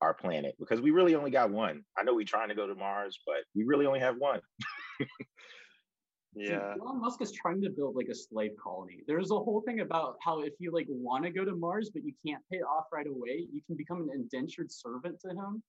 [0.00, 1.84] our planet because we really only got one.
[1.96, 4.40] I know we're trying to go to mars but we really only have one.
[6.36, 6.74] Yeah.
[6.80, 9.04] Elon musk is trying to build like a slave colony.
[9.06, 12.02] There's a whole thing about how if you like want to go to mars but
[12.04, 15.62] you can't pay off right away you can become an indentured servant to him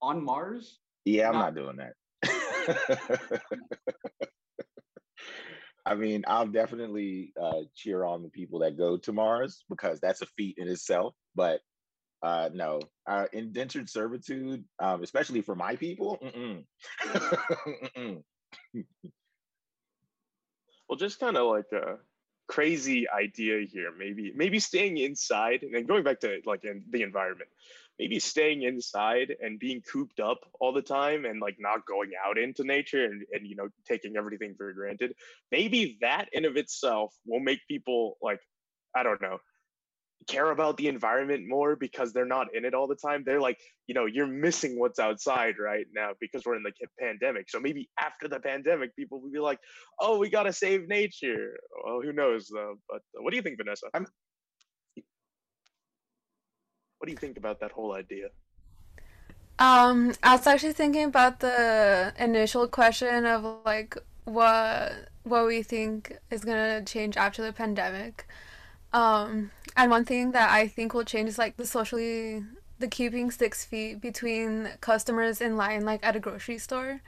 [0.00, 0.78] on mars?
[1.04, 1.94] Yeah i'm not, not doing that
[5.86, 10.22] I mean, I'll definitely uh, cheer on the people that go to Mars because that's
[10.22, 11.14] a feat in itself.
[11.34, 11.60] But
[12.22, 16.18] uh, no, uh, indentured servitude, um, especially for my people.
[16.22, 16.64] Mm-mm.
[17.96, 18.22] mm-mm.
[20.88, 21.96] well, just kind of like a
[22.48, 23.90] crazy idea here.
[23.96, 27.48] Maybe maybe staying inside and going back to like in the environment.
[28.00, 32.38] Maybe staying inside and being cooped up all the time and like not going out
[32.38, 35.12] into nature and, and you know taking everything for granted.
[35.52, 38.40] Maybe that in of itself will make people like
[38.96, 39.38] I don't know
[40.26, 43.22] care about the environment more because they're not in it all the time.
[43.24, 47.48] They're like, you know, you're missing what's outside right now because we're in the pandemic.
[47.48, 49.58] So maybe after the pandemic, people will be like,
[49.98, 51.58] oh, we got to save nature.
[51.84, 52.76] Well, who knows though?
[52.88, 53.86] But uh, what do you think, Vanessa?
[53.94, 54.06] I'm...
[57.00, 58.28] What do you think about that whole idea?
[59.58, 64.92] Um, I was actually thinking about the initial question of like what
[65.22, 68.26] what we think is gonna change after the pandemic.
[68.92, 72.44] Um, and one thing that I think will change is like the socially
[72.78, 77.00] the keeping six feet between customers in line like at a grocery store.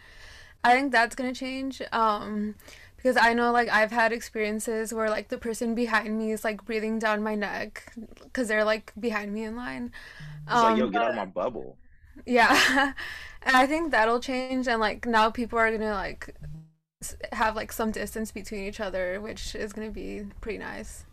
[0.65, 1.83] I think that's gonna change.
[1.93, 2.55] Um,
[3.03, 6.65] because I know like I've had experiences where like the person behind me is like
[6.65, 7.93] breathing down my neck
[8.23, 9.91] because they're like behind me in line.
[10.45, 11.77] It's um, like yo, get out of my bubble.
[12.27, 12.93] Yeah,
[13.43, 16.37] and I think that'll change, and like now people are gonna like
[17.33, 21.05] have like some distance between each other, which is gonna be pretty nice.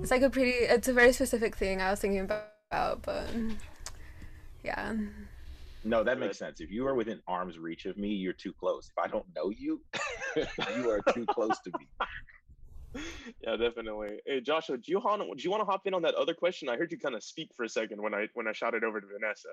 [0.00, 0.50] It's like a pretty.
[0.50, 3.30] It's a very specific thing I was thinking about, but
[4.62, 4.94] yeah.
[5.84, 6.60] No, that makes sense.
[6.60, 8.88] If you are within arm's reach of me, you're too close.
[8.88, 9.82] If I don't know you,
[10.76, 13.02] you are too close to me.
[13.42, 14.20] Yeah, definitely.
[14.24, 16.68] Hey, Joshua, do you want do you want to hop in on that other question?
[16.68, 19.00] I heard you kind of speak for a second when I when I shouted over
[19.00, 19.48] to Vanessa.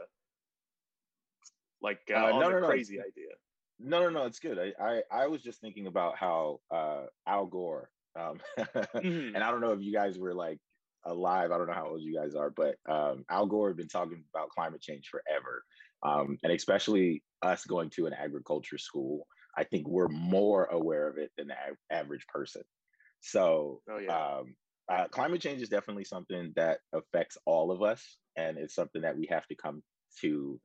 [1.82, 3.32] Like uh, uh, no, no, no, crazy idea.
[3.79, 4.25] No, no, no.
[4.25, 4.59] It's good.
[4.59, 9.36] I, I, I was just thinking about how uh, Al Gore um, mm-hmm.
[9.36, 10.59] And I don't know if you guys were like
[11.05, 11.51] alive.
[11.51, 14.23] I don't know how old you guys are, but um, Al Gore had been talking
[14.34, 15.63] about climate change forever.
[16.04, 19.28] Um, and especially us going to an agriculture school,
[19.58, 22.64] I think we're more aware of it than the a- average person.
[23.22, 24.38] So, oh, yeah.
[24.38, 24.56] um,
[24.91, 29.18] uh, climate change is definitely something that affects all of us, and it's something that
[29.18, 29.84] we have to come
[30.22, 30.60] to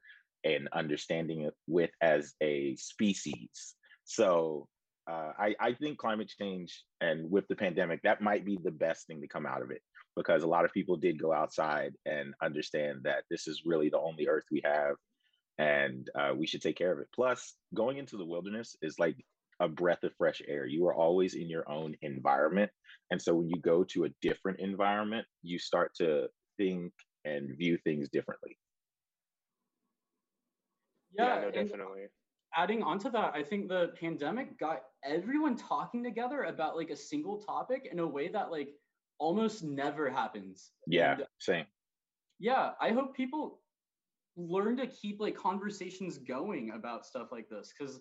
[0.45, 3.75] an understanding with as a species.
[4.05, 4.69] So,
[5.09, 9.07] uh, I, I think climate change and with the pandemic, that might be the best
[9.07, 9.81] thing to come out of it
[10.17, 14.01] because a lot of people did go outside and understand that this is really the
[14.01, 14.97] only earth we have
[15.59, 17.09] and uh, we should take care of it.
[17.15, 19.17] Plus, going into the wilderness is like
[19.61, 20.67] a breath of fresh air.
[20.67, 22.71] You are always in your own environment.
[23.11, 26.27] And so when you go to a different environment, you start to
[26.59, 26.93] think
[27.25, 28.59] and view things differently.
[31.13, 32.09] Yeah, yeah no, definitely
[32.57, 36.97] adding on to that, I think the pandemic got everyone talking together about like a
[36.97, 38.71] single topic in a way that like
[39.19, 40.71] almost never happens.
[40.87, 41.67] Yeah, and, same.
[42.39, 43.61] Yeah, I hope people
[44.37, 48.01] learn to keep like conversations going about stuff like this because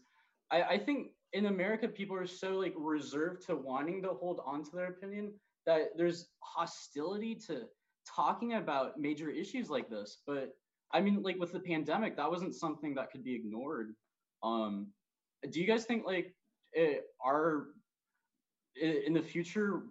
[0.52, 4.64] I, I think in America people are so like reserved to wanting to hold on
[4.66, 5.34] to their opinion
[5.66, 7.64] that there's hostility to
[8.08, 10.22] talking about major issues like this.
[10.28, 10.56] But
[10.94, 13.94] I mean, like with the pandemic, that wasn't something that could be ignored.
[14.44, 14.88] Um,
[15.50, 16.34] do you guys think like
[16.74, 17.68] it, are
[18.76, 19.84] in the future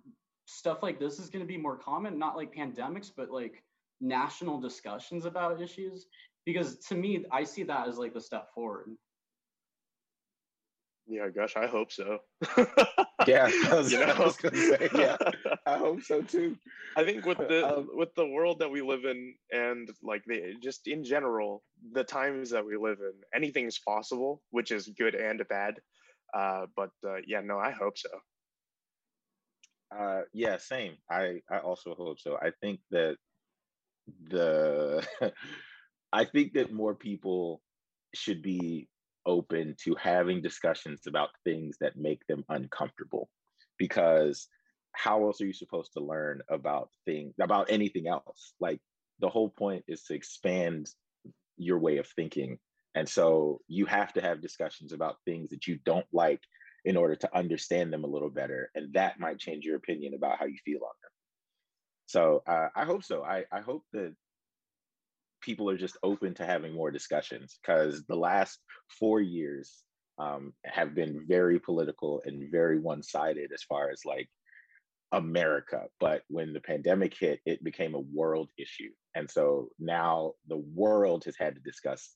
[0.47, 2.19] stuff like this is going to be more common?
[2.19, 3.63] Not like pandemics, but like
[4.01, 6.07] national discussions about issues.
[6.47, 8.91] Because to me, I see that as like the step forward.
[11.07, 12.19] Yeah, gosh, I hope so.
[13.27, 14.07] yeah, I was, you know?
[14.07, 15.17] I was gonna say, yeah,
[15.67, 16.57] I hope so too.
[16.97, 20.55] I think with the um, with the world that we live in, and like the
[20.63, 25.43] just in general, the times that we live in, anything's possible, which is good and
[25.49, 25.75] bad.
[26.33, 28.09] Uh, but uh, yeah, no, I hope so.
[29.97, 30.97] Uh, yeah, same.
[31.11, 32.39] I I also hope so.
[32.41, 33.17] I think that
[34.31, 35.07] the
[36.15, 37.61] I think that more people
[38.15, 38.89] should be
[39.27, 43.29] open to having discussions about things that make them uncomfortable
[43.79, 44.47] because
[44.93, 48.55] how else are you supposed to learn about things about anything else?
[48.61, 48.79] Like
[49.19, 50.89] the whole point is to expand
[51.57, 52.59] your way of thinking
[52.95, 56.43] and so you have to have discussions about things that you don't like
[56.85, 60.39] in order to understand them a little better and that might change your opinion about
[60.39, 61.11] how you feel on them.
[62.07, 63.25] So uh, i hope so.
[63.25, 64.15] I, I hope that
[65.45, 68.59] people are just open to having more discussions because the last
[68.99, 69.83] four years
[70.19, 74.29] um, have been very political and very one-sided as far as like
[75.13, 75.83] America.
[76.01, 78.91] But when the pandemic hit, it became a world issue.
[79.15, 82.15] And so now the world has had to discuss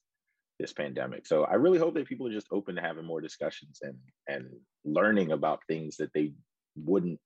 [0.58, 1.26] this pandemic.
[1.26, 4.46] So I really hope that people are just open to having more discussions and and
[4.84, 6.32] learning about things that they
[6.76, 7.20] wouldn't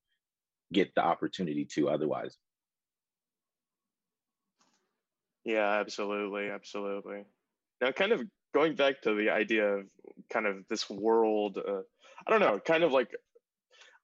[0.72, 2.36] get the opportunity to otherwise.
[5.44, 7.24] Yeah, absolutely, absolutely.
[7.80, 8.22] Now, kind of
[8.54, 9.86] going back to the idea of
[10.32, 11.80] kind of this world, uh,
[12.26, 13.10] I don't know, kind of like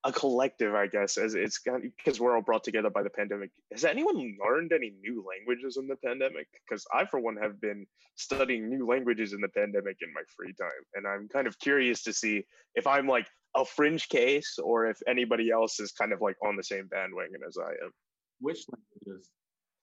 [0.05, 1.59] a collective, I guess, as it's
[1.97, 3.51] because we're all brought together by the pandemic.
[3.71, 6.47] Has anyone learned any new languages in the pandemic?
[6.67, 7.85] Because I, for one, have been
[8.15, 12.03] studying new languages in the pandemic in my free time, and I'm kind of curious
[12.03, 12.43] to see
[12.75, 16.55] if I'm like a fringe case or if anybody else is kind of like on
[16.55, 17.91] the same bandwagon as I am.
[18.39, 19.29] Which languages?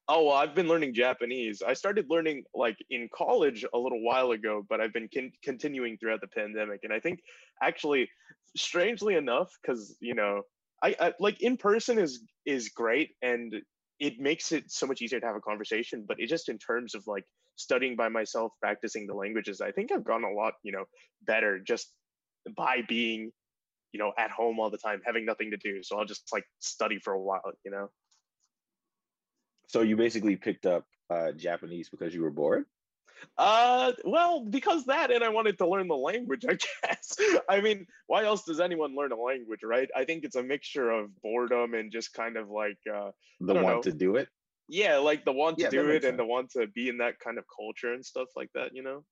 [0.08, 1.62] Oh, well, I've been learning Japanese.
[1.66, 5.98] I started learning like in college a little while ago, but I've been con- continuing
[5.98, 6.80] throughout the pandemic.
[6.84, 7.20] And I think
[7.60, 8.08] actually,
[8.56, 10.42] strangely enough, because you know,
[10.82, 13.52] I, I like in person is is great and
[13.98, 16.04] it makes it so much easier to have a conversation.
[16.06, 17.24] But it just in terms of like
[17.56, 20.84] studying by myself, practicing the languages, I think I've gone a lot, you know,
[21.22, 21.92] better just
[22.56, 23.32] by being,
[23.92, 25.82] you know, at home all the time, having nothing to do.
[25.82, 27.88] So I'll just like study for a while, you know.
[29.76, 32.64] So you basically picked up uh, Japanese because you were bored?
[33.36, 36.46] Uh, well, because that, and I wanted to learn the language.
[36.48, 36.56] I
[36.86, 37.14] guess.
[37.46, 39.90] I mean, why else does anyone learn a language, right?
[39.94, 43.66] I think it's a mixture of boredom and just kind of like uh, the want
[43.66, 43.82] know.
[43.82, 44.30] to do it.
[44.70, 46.88] Yeah, like the want to Yeah, that do it makes and the want to be
[46.88, 48.74] in that kind of culture and stuff like that.
[48.74, 49.04] You know.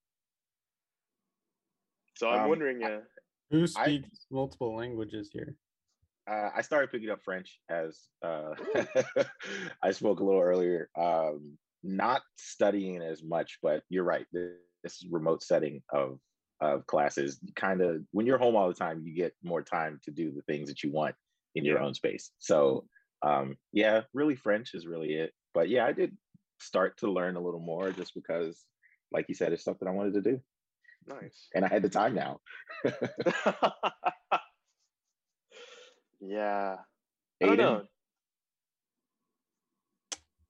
[2.16, 3.00] So I'm Um, wondering, uh,
[3.50, 5.56] Who speaks multiple languages here?
[6.30, 8.54] Uh, I started picking up French as uh,
[9.82, 10.88] I spoke a little earlier.
[10.98, 14.26] Um, not studying as much, but you're right.
[14.32, 14.52] This,
[14.82, 16.18] this remote setting of
[16.60, 20.10] of classes, kind of when you're home all the time, you get more time to
[20.10, 21.14] do the things that you want
[21.54, 22.30] in your own space.
[22.38, 22.86] So
[23.22, 25.32] um, yeah, really French is really it.
[25.52, 26.16] But yeah, I did
[26.60, 28.64] start to learn a little more just because,
[29.12, 30.40] like you said, it's something I wanted to do,
[31.06, 31.48] nice.
[31.54, 32.40] and I had the time now.
[36.20, 36.76] Yeah.
[37.42, 37.82] I don't know.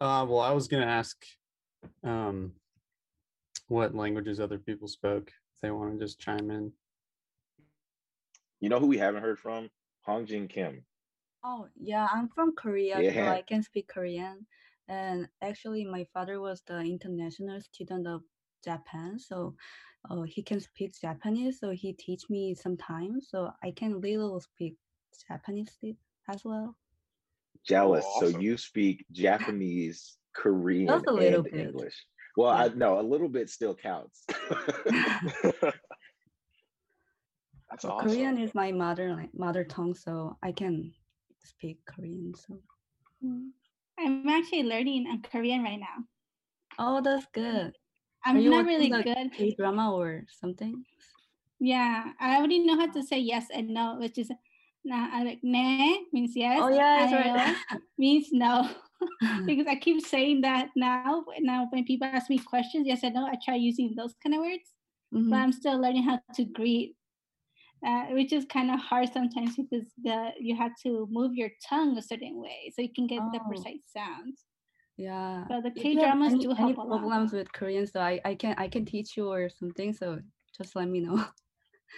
[0.00, 1.24] Uh, well, I was gonna ask,
[2.02, 2.52] um,
[3.68, 5.28] what languages other people spoke.
[5.28, 6.72] If they want to just chime in.
[8.60, 9.70] You know who we haven't heard from?
[10.02, 10.84] Hong Jin Kim.
[11.42, 14.46] Oh, yeah, I'm from Korea, so I can speak Korean.
[14.88, 18.22] And actually, my father was the international student of
[18.64, 19.54] Japan, so
[20.10, 24.76] uh, he can speak Japanese, so he teach me sometimes, so I can little speak
[25.28, 25.96] Japanese sti-
[26.28, 26.76] as well.
[27.66, 28.04] Jealous.
[28.06, 31.54] Oh, So you speak Japanese, Korean, a little and bit.
[31.54, 31.94] English.
[32.36, 34.24] Well, I no, a little bit still counts.
[37.70, 38.10] That's awesome.
[38.10, 40.92] Korean is my mother lang- mother tongue, so I can
[41.42, 42.34] speak Korean.
[42.34, 42.60] So,
[43.24, 43.50] Mm.
[43.98, 46.04] I'm actually learning uh, Korean right now.
[46.78, 47.72] oh, that's good.
[48.24, 49.32] I'm Are you not really the good.
[49.32, 50.84] K drama or something?
[51.60, 54.30] Yeah, I already know how to say yes and no, which is
[54.84, 56.64] nah, I like ne means yes.
[56.64, 57.56] Oh, yeah, right.
[57.98, 58.70] means no.
[59.46, 61.24] because I keep saying that now.
[61.40, 64.40] Now when people ask me questions, yes and no, I try using those kind of
[64.42, 64.74] words.
[65.12, 65.30] Mhm.
[65.30, 66.96] But I'm still learning how to greet,
[67.86, 71.98] uh, which is kind of hard sometimes because the you have to move your tongue
[71.98, 73.48] a certain way so you can get the Oh.
[73.48, 74.46] precise sounds.
[74.96, 75.46] Yeah.
[75.50, 77.00] So the K have dramas do any help a lot.
[77.00, 79.92] problems with Korean, so I, I can I can teach you or something.
[79.92, 80.20] So
[80.56, 81.24] just let me know.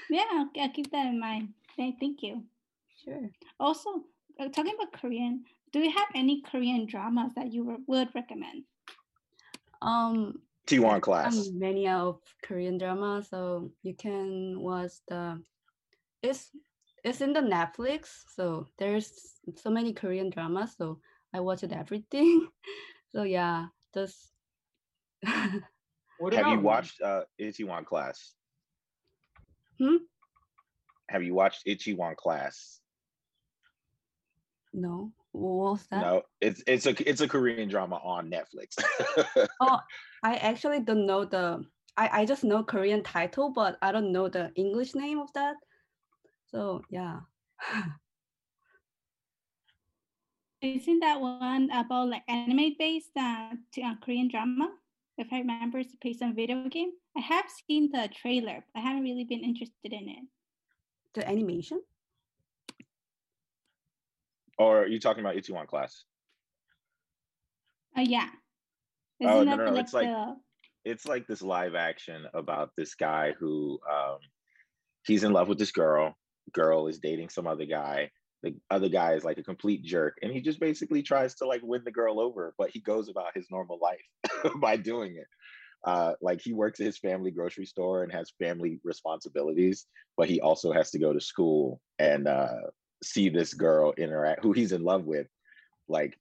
[0.08, 1.54] Yeah, I'll, I'll keep that in mind.
[1.76, 2.48] Thank you.
[3.06, 3.30] Sure.
[3.60, 4.04] Also,
[4.40, 8.64] uh, talking about Korean, do you have any Korean dramas that you re- would recommend?
[9.80, 11.48] Um, T1 um, class.
[11.52, 15.40] many of Korean dramas, so you can watch the.
[16.22, 16.50] It's
[17.04, 20.74] it's in the Netflix, so there's so many Korean dramas.
[20.76, 20.98] So
[21.32, 22.48] I watched everything.
[23.12, 24.32] so yeah, just.
[26.18, 28.32] What Have you watched uh, Itaewon Class?
[29.78, 29.96] Hmm?
[31.10, 32.80] Have you watched Itaewon Class?
[34.76, 36.02] No, what was that?
[36.02, 38.76] No, it's it's a it's a Korean drama on Netflix.
[39.60, 39.80] Oh,
[40.22, 41.64] I actually don't know the.
[41.96, 45.56] I I just know Korean title, but I don't know the English name of that.
[46.52, 47.20] So yeah.
[50.62, 54.72] Isn't that one about like anime based uh, to, uh, Korean drama?
[55.16, 56.92] If I remember, it's based on video game.
[57.16, 60.24] I have seen the trailer, but I haven't really been interested in it.
[61.14, 61.80] The animation?
[64.58, 66.04] Or are you talking about Itaewon Class?
[67.96, 68.28] Uh, yeah.
[69.22, 70.08] Oh, Isn't no, no, no, like it's like-
[70.84, 74.18] It's like this live action about this guy who um,
[75.04, 76.14] he's in love with this girl.
[76.52, 78.10] Girl is dating some other guy.
[78.44, 81.62] The other guy is like a complete jerk, and he just basically tries to like
[81.64, 85.26] win the girl over, but he goes about his normal life by doing it.
[85.84, 89.86] Uh, like he works at his family grocery store and has family responsibilities,
[90.16, 92.60] but he also has to go to school and uh,
[93.02, 95.28] see this girl interact, who he's in love with,
[95.88, 96.18] like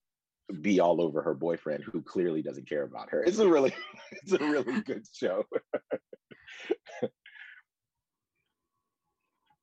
[0.62, 3.24] be all over her boyfriend, who clearly doesn't care about her.
[3.24, 3.74] It's a really,
[4.12, 5.44] it's a really good show.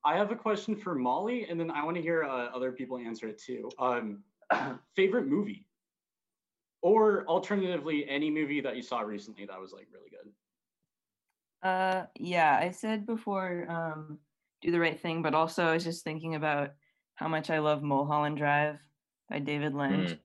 [0.04, 2.98] I have a question for Molly, and then I want to hear uh, other people
[2.98, 3.70] answer it too.
[3.78, 4.24] Um,
[4.96, 5.64] favorite movie,
[6.80, 10.32] or alternatively, any movie that you saw recently that was like really good.
[11.68, 14.18] Uh, yeah, I said before, um,
[14.60, 16.70] do the right thing, but also I was just thinking about
[17.22, 18.80] how much I love Mulholland Drive
[19.30, 20.10] by David Lynch.
[20.10, 20.18] Mm.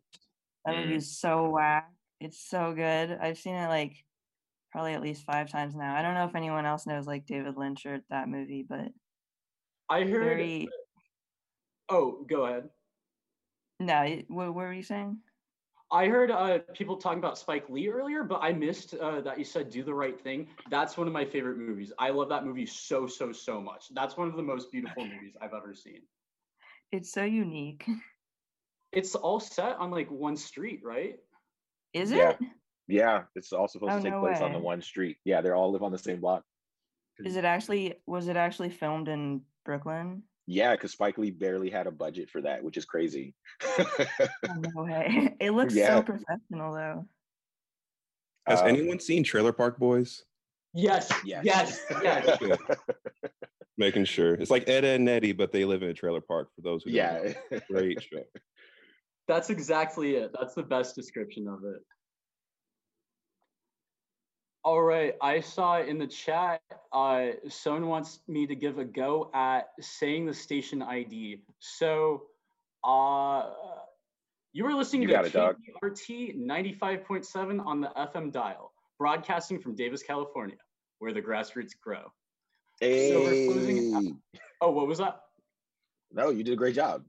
[0.65, 0.97] That movie Mm.
[0.97, 1.91] is so whack.
[2.19, 3.11] It's so good.
[3.21, 4.03] I've seen it like
[4.71, 5.95] probably at least five times now.
[5.95, 8.87] I don't know if anyone else knows like David Lynch or that movie, but
[9.89, 10.23] I heard.
[10.23, 10.67] very.
[11.89, 12.67] Oh, go ahead.
[13.79, 15.19] No, what, what were you saying?
[15.91, 19.45] I heard uh, people talking about Spike Lee earlier, but I missed uh, that you
[19.45, 21.93] said "Do the Right Thing." That's one of my favorite movies.
[21.99, 23.89] I love that movie so so so much.
[23.93, 26.01] That's one of the most beautiful movies I've ever seen.
[26.91, 27.85] It's so unique.
[28.93, 31.17] It's all set on like one street, right?
[31.93, 32.17] Is it?
[32.17, 32.33] Yeah.
[32.87, 35.17] Yeah, it's all supposed Oh, to take no place on the one street.
[35.25, 36.43] Yeah, they all live on the same block.
[37.19, 37.95] Is it actually?
[38.07, 40.23] Was it actually filmed in Brooklyn?
[40.47, 43.35] Yeah, because Spike Lee barely had a budget for that, which is crazy.
[43.61, 43.85] Oh,
[44.57, 45.35] no way.
[45.41, 45.87] It looks Yeah.
[45.97, 47.05] so professional though.
[48.47, 50.23] Has Um, anyone seen Trailer Park Boys?
[50.77, 51.11] Yes.
[51.25, 51.43] Yes.
[51.43, 51.85] Yes.
[52.03, 52.37] Yes.
[52.41, 52.55] Yeah.
[53.79, 54.33] Making sure.
[54.33, 56.49] It's like Ed, Edd n Eddy, but they live in a trailer park.
[56.55, 57.33] For those who don't Yeah.
[57.51, 57.59] know.
[57.69, 58.23] great show.
[59.27, 60.31] That's exactly it.
[60.37, 61.81] That's the best description of it.
[64.63, 66.61] All right, I saw in the chat,
[66.91, 71.41] uh, someone wants me to give a go at saying the station ID.
[71.59, 72.23] So,
[72.83, 73.49] uh,
[74.53, 75.33] you were listening You to got it.
[75.33, 80.57] KDRT 95.7 on the FM dial, broadcasting from Davis, California,
[80.99, 82.11] where the grassroots grow.
[82.81, 82.87] So
[83.23, 84.13] we're closing out- Hey.
[84.61, 85.21] Oh, what was that?
[86.11, 87.03] No, you did a great job.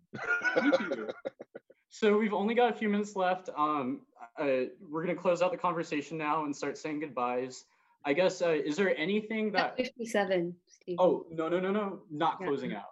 [1.91, 3.49] So we've only got a few minutes left.
[3.57, 4.03] Um,
[4.39, 7.65] uh, we're gonna close out the conversation now and start saying goodbyes.
[8.05, 8.41] I guess.
[8.43, 9.77] Uh, is there anything that?
[9.77, 10.55] Fifty-seven.
[10.69, 10.97] Steve.
[10.99, 12.01] Oh no no no no!
[12.11, 12.47] Not Yeah.
[12.47, 12.91] closing out.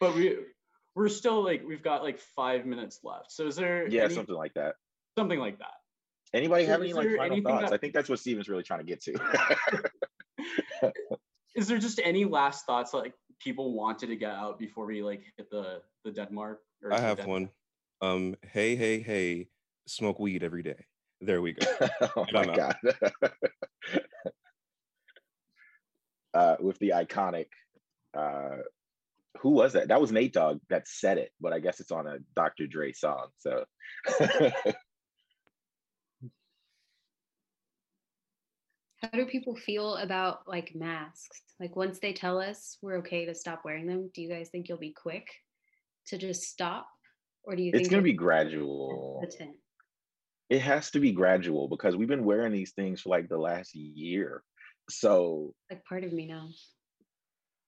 [0.00, 0.38] But we
[0.94, 3.32] we're still like we've got like five minutes left.
[3.32, 3.86] So is there?
[3.88, 4.76] yeah, any- something like that.
[5.18, 5.74] something like that.
[6.34, 7.70] Anybody So have is any like final thoughts?
[7.70, 10.92] that- I think that's what Steven's really trying to get to.
[11.54, 15.22] Is there just any last thoughts like people wanted to get out before we like
[15.36, 16.60] hit the the dead mark?
[16.82, 17.50] or I have dead- one.
[18.02, 19.48] Um, hey, hey, hey,
[19.86, 20.84] smoke weed every day.
[21.22, 21.66] There we go.
[22.16, 22.56] oh my out.
[22.56, 22.76] god.
[26.34, 27.46] uh, with the iconic
[28.16, 28.58] uh
[29.40, 29.88] who was that?
[29.88, 32.66] That was Nate Dogg that said it, but I guess it's on a Dr.
[32.66, 33.26] Dre song.
[33.38, 33.64] So
[39.02, 41.42] How do people feel about like masks?
[41.60, 44.68] Like once they tell us we're okay to stop wearing them, do you guys think
[44.68, 45.26] you'll be quick
[46.08, 46.86] to just stop,
[47.44, 49.20] or do you think it's gonna be gradual.
[49.22, 49.56] hesitant?
[50.48, 53.74] It has to be gradual because we've been wearing these things for like the last
[53.74, 54.42] year.
[54.88, 56.70] So Like part of me knows.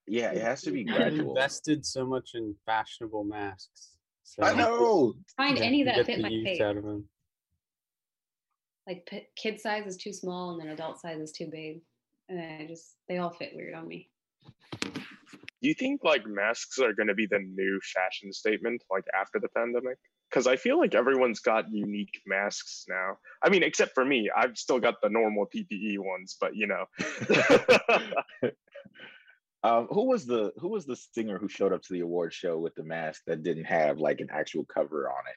[0.06, 1.30] yeah, it has to be I've gradual.
[1.30, 3.90] invested so much in fashionable masks.
[4.22, 5.14] So I know.
[5.36, 6.58] Find you any that fit get my the use face.
[8.89, 9.05] Out of them.
[9.07, 11.80] Like p- kid size is too small, and then adult size is too big,
[12.28, 14.09] and I just they all fit weird on me.
[15.61, 19.41] Do you think like masks are going to be the new fashion statement like after
[19.41, 19.99] the pandemic?
[20.30, 23.16] Because I feel like everyone's got unique masks now.
[23.43, 26.84] I mean, except for me, I've still got the normal PPE ones, but you know.
[29.64, 32.59] Um, who was the who was the singer who showed up to the award show
[32.59, 35.36] with the mask that didn't have like an actual cover on it?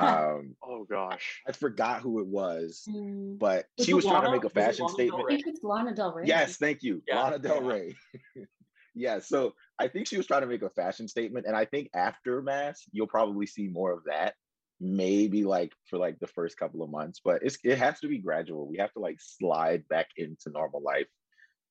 [0.00, 3.38] Um, oh gosh, I forgot who it was, Mm.
[3.38, 5.24] but Was she it was trying to make a fashion statement.
[5.26, 6.24] I think it's Lana Del Rey.
[6.26, 7.68] Yes, thank you, Yeah, Lana Del yeah.
[7.68, 7.96] Rey.
[8.94, 11.90] yeah, so I think she was trying to make a fashion statement, and I think
[11.94, 14.34] after mask, you'll probably see more of that.
[14.82, 18.18] Maybe like for like the first couple of months, but it's it has to be
[18.18, 18.66] gradual.
[18.66, 21.06] We have to like slide back into normal life.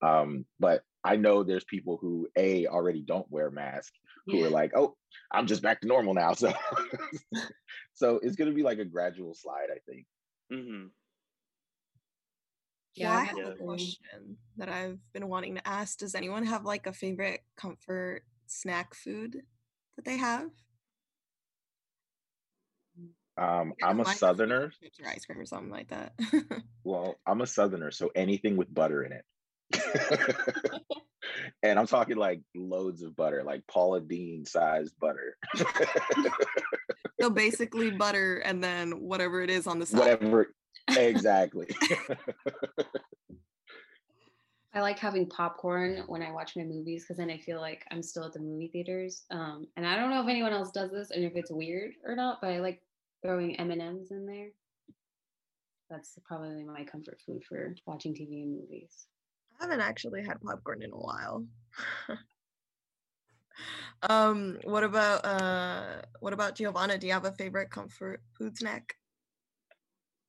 [0.01, 4.47] Um, but I know there's people who a already don't wear masks who Yeah.
[4.47, 4.95] are like, oh,
[5.31, 6.33] I'm just back to normal now.
[6.39, 6.53] So,
[7.93, 10.05] so it's gonna be like a gradual slide, I think.
[10.51, 10.87] hmm
[12.95, 15.99] Yeah, well, I I have have a question that I've been wanting to ask.
[15.99, 19.43] Does anyone have like a favorite comfort snack food
[19.95, 20.49] that they have?
[23.37, 24.73] Um, I'm a southerner.
[25.01, 26.13] or ice cream or something like that.
[26.83, 29.25] Well, I'm a southerner, so anything with butter in it.
[31.63, 35.37] and I'm talking like loads of butter, like Paula Deen sized butter.
[37.21, 39.99] so basically butter and then whatever it is on the side.
[39.99, 40.53] Whatever.
[40.97, 41.67] Exactly.
[44.73, 48.03] I like having popcorn when I watch my movies because then I feel like I'm
[48.03, 49.23] still at the movie theaters.
[49.31, 52.15] Um, and I don't know if anyone else does this and if it's weird or
[52.15, 52.81] not, but I like
[53.23, 54.49] throwing M and M's in there.
[55.89, 59.07] That's probably my comfort food for watching TV and movies.
[59.59, 61.45] I haven't actually had popcorn in a while.
[64.09, 66.97] um, what about uh what about Giovanna?
[66.97, 68.95] Do you have a favorite comfort food snack?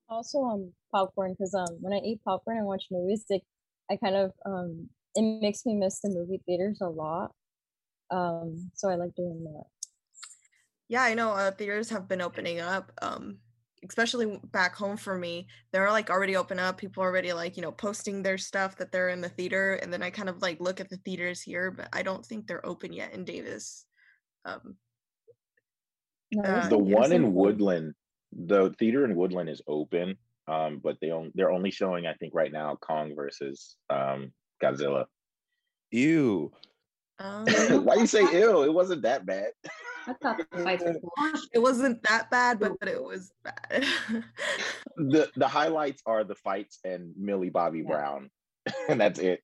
[0.08, 3.44] Also, um, popcorn because um, when I eat popcorn and watch movies, like
[3.90, 7.32] I kind of um, it makes me miss the movie theaters a lot.
[8.10, 9.64] Um, so I like doing that.
[10.88, 12.92] Yeah, I know uh, theaters have been opening up.
[13.00, 13.38] Um,
[13.88, 16.78] especially back home for me, they're like already open up.
[16.78, 19.74] People are already like, you know, posting their stuff that they're in the theater.
[19.74, 22.46] And then I kind of like look at the theaters here, but I don't think
[22.46, 23.86] they're open yet in Davis.
[24.44, 24.76] Um,
[26.44, 27.94] uh, the one in Woodland,
[28.32, 30.16] the theater in Woodland is open,
[30.46, 35.06] um, but they only they're only showing, I think, right now Kong versus um, Godzilla.
[35.90, 36.52] Ew.
[37.18, 37.44] Um,
[37.84, 38.62] Why you say ill?
[38.62, 39.50] It wasn't that bad.
[40.10, 41.40] I thought the fights were cool.
[41.52, 43.84] it wasn't that bad, but, but it was bad.
[44.96, 48.28] the the highlights are the fights and Millie Bobby Brown,
[48.88, 49.40] and that's it.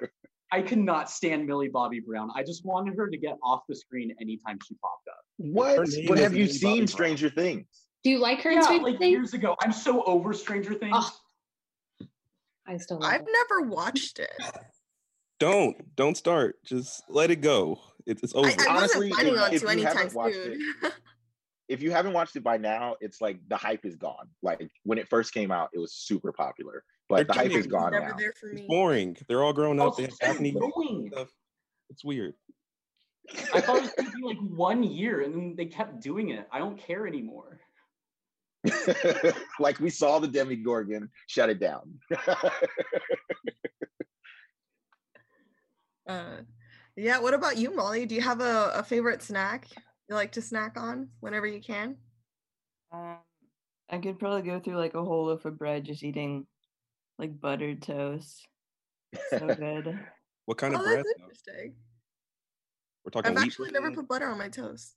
[0.52, 2.30] I cannot stand Millie Bobby Brown.
[2.34, 5.20] I just wanted her to get off the screen anytime she popped up.
[5.36, 5.88] What?
[5.88, 7.66] name What is have you Millie seen Bobby Stranger Things?
[8.02, 9.12] Do you like her in Yeah, Stranger like Things?
[9.12, 9.54] years ago.
[9.62, 11.20] I'm so over Stranger Things.
[12.66, 13.28] I still love I've it.
[13.30, 14.42] never watched it.
[15.38, 16.56] Don't don't start.
[16.64, 17.80] Just let it go.
[18.10, 18.48] It's it's over.
[18.48, 20.74] I, I Honestly, wasn't planning if- on if to you anytime haven't watched soon.
[21.68, 24.28] If you haven't watched it by now, it's like the hype is gone.
[24.42, 27.68] Like when it first came out, it was super popular, but They're the hype is
[27.68, 28.16] gone now.
[28.18, 29.16] It's boring.
[29.28, 29.92] They're all grown up.
[29.92, 31.28] Oh, They have it's stuff.
[31.88, 32.34] It's weird.
[33.54, 36.48] I thought it was gonna be like one year, and then they kept doing it.
[36.50, 37.60] I don't care anymore.
[39.60, 42.00] like we saw the Demogorgon shut it down.
[46.08, 46.38] Uh,
[47.00, 47.20] yeah.
[47.20, 48.06] What about you, Molly?
[48.06, 49.66] Do you have a, a favorite snack
[50.08, 51.96] you like to snack on whenever you can?
[52.92, 53.18] Um,
[53.88, 56.46] I could probably go through like a whole loaf of bread just eating
[57.18, 58.46] like buttered toast.
[59.30, 59.98] So good.
[60.46, 60.98] What kind of oh, bread?
[60.98, 61.74] that's interesting.
[63.04, 64.96] We're talking I've wheat actually never put butter on my toast.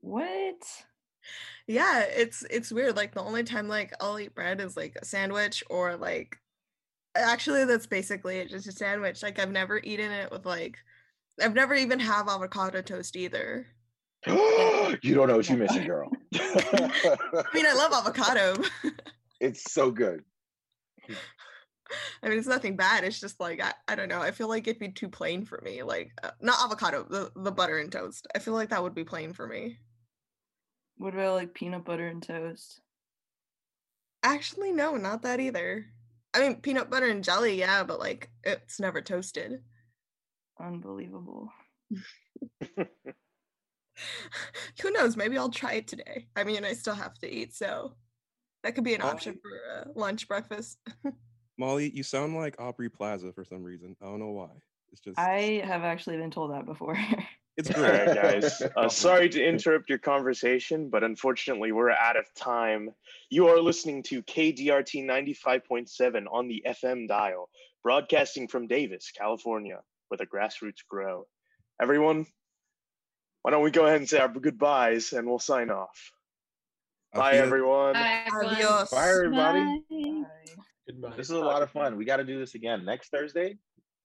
[0.00, 0.56] What?
[1.68, 2.96] Yeah, it's it's weird.
[2.96, 6.36] Like the only time like I'll eat bread is like a sandwich or like
[7.14, 9.22] actually that's basically it, just a sandwich.
[9.22, 10.78] Like I've never eaten it with like
[11.40, 13.66] I've never even have avocado toast either.
[14.26, 16.10] you don't know what you're missing, girl.
[16.34, 18.56] I mean, I love avocado.
[19.40, 20.22] it's so good.
[22.22, 23.04] I mean, it's nothing bad.
[23.04, 24.20] It's just like I, I don't know.
[24.20, 25.82] I feel like it'd be too plain for me.
[25.82, 28.26] Like uh, not avocado, the the butter and toast.
[28.34, 29.78] I feel like that would be plain for me.
[30.96, 32.80] What about like peanut butter and toast?
[34.22, 35.86] Actually, no, not that either.
[36.32, 39.62] I mean, peanut butter and jelly, yeah, but like it's never toasted.
[40.62, 41.52] Unbelievable.
[44.80, 45.16] Who knows?
[45.16, 46.28] Maybe I'll try it today.
[46.36, 47.94] I mean, I still have to eat, so
[48.62, 50.78] that could be an option for uh, lunch, breakfast.
[51.58, 53.96] Molly, you sound like Aubrey Plaza for some reason.
[54.00, 54.50] I don't know why.
[54.92, 56.96] It's just I have actually been told that before.
[57.56, 58.06] it's great.
[58.06, 58.62] right, guys.
[58.76, 62.90] Uh, sorry to interrupt your conversation, but unfortunately, we're out of time.
[63.30, 67.48] You are listening to KDRT 95.7 on the FM dial,
[67.82, 69.80] broadcasting from Davis, California,
[70.12, 71.24] where the grassroots grow.
[71.80, 72.26] Everyone,
[73.40, 76.12] why don't we go ahead and say our goodbyes and we'll sign off.
[77.14, 77.94] Bye, everyone.
[77.94, 78.54] Bye, everyone.
[78.56, 78.90] Adios.
[78.90, 79.60] Bye, everybody.
[79.88, 80.24] Bye.
[80.86, 81.16] Goodbye.
[81.16, 81.96] This is a lot of fun.
[81.96, 83.56] We got to do this again next Thursday,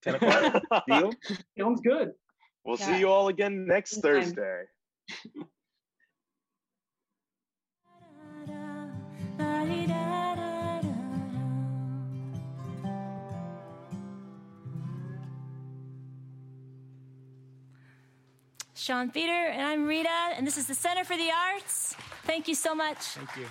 [0.03, 0.63] 10 o'clock.
[0.87, 1.11] Deal?
[1.59, 2.13] Sounds good.
[2.63, 2.85] We'll Yeah.
[2.85, 4.33] see you all again next Anytime.
[4.33, 4.63] Thursday.
[18.87, 20.07] Sean Feeder, and I'm Rita,
[20.37, 21.93] and this is the Center for the Arts.
[22.23, 22.99] Thank you so much.
[22.99, 23.45] Thank you.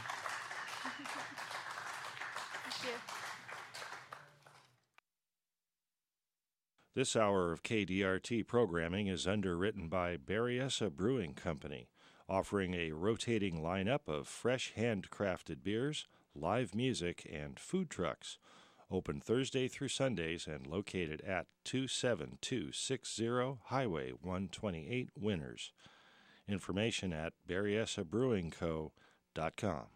[6.94, 11.90] This hour of KDRT programming is underwritten by Berryessa Brewing Company,
[12.30, 18.38] offering a rotating lineup of fresh handcrafted beers, live music, and food trucks.
[18.90, 25.72] Open Thursday through Sundays and located at 27260 Highway 128 Winters.
[26.48, 29.95] Information at berryessabrewingco.com.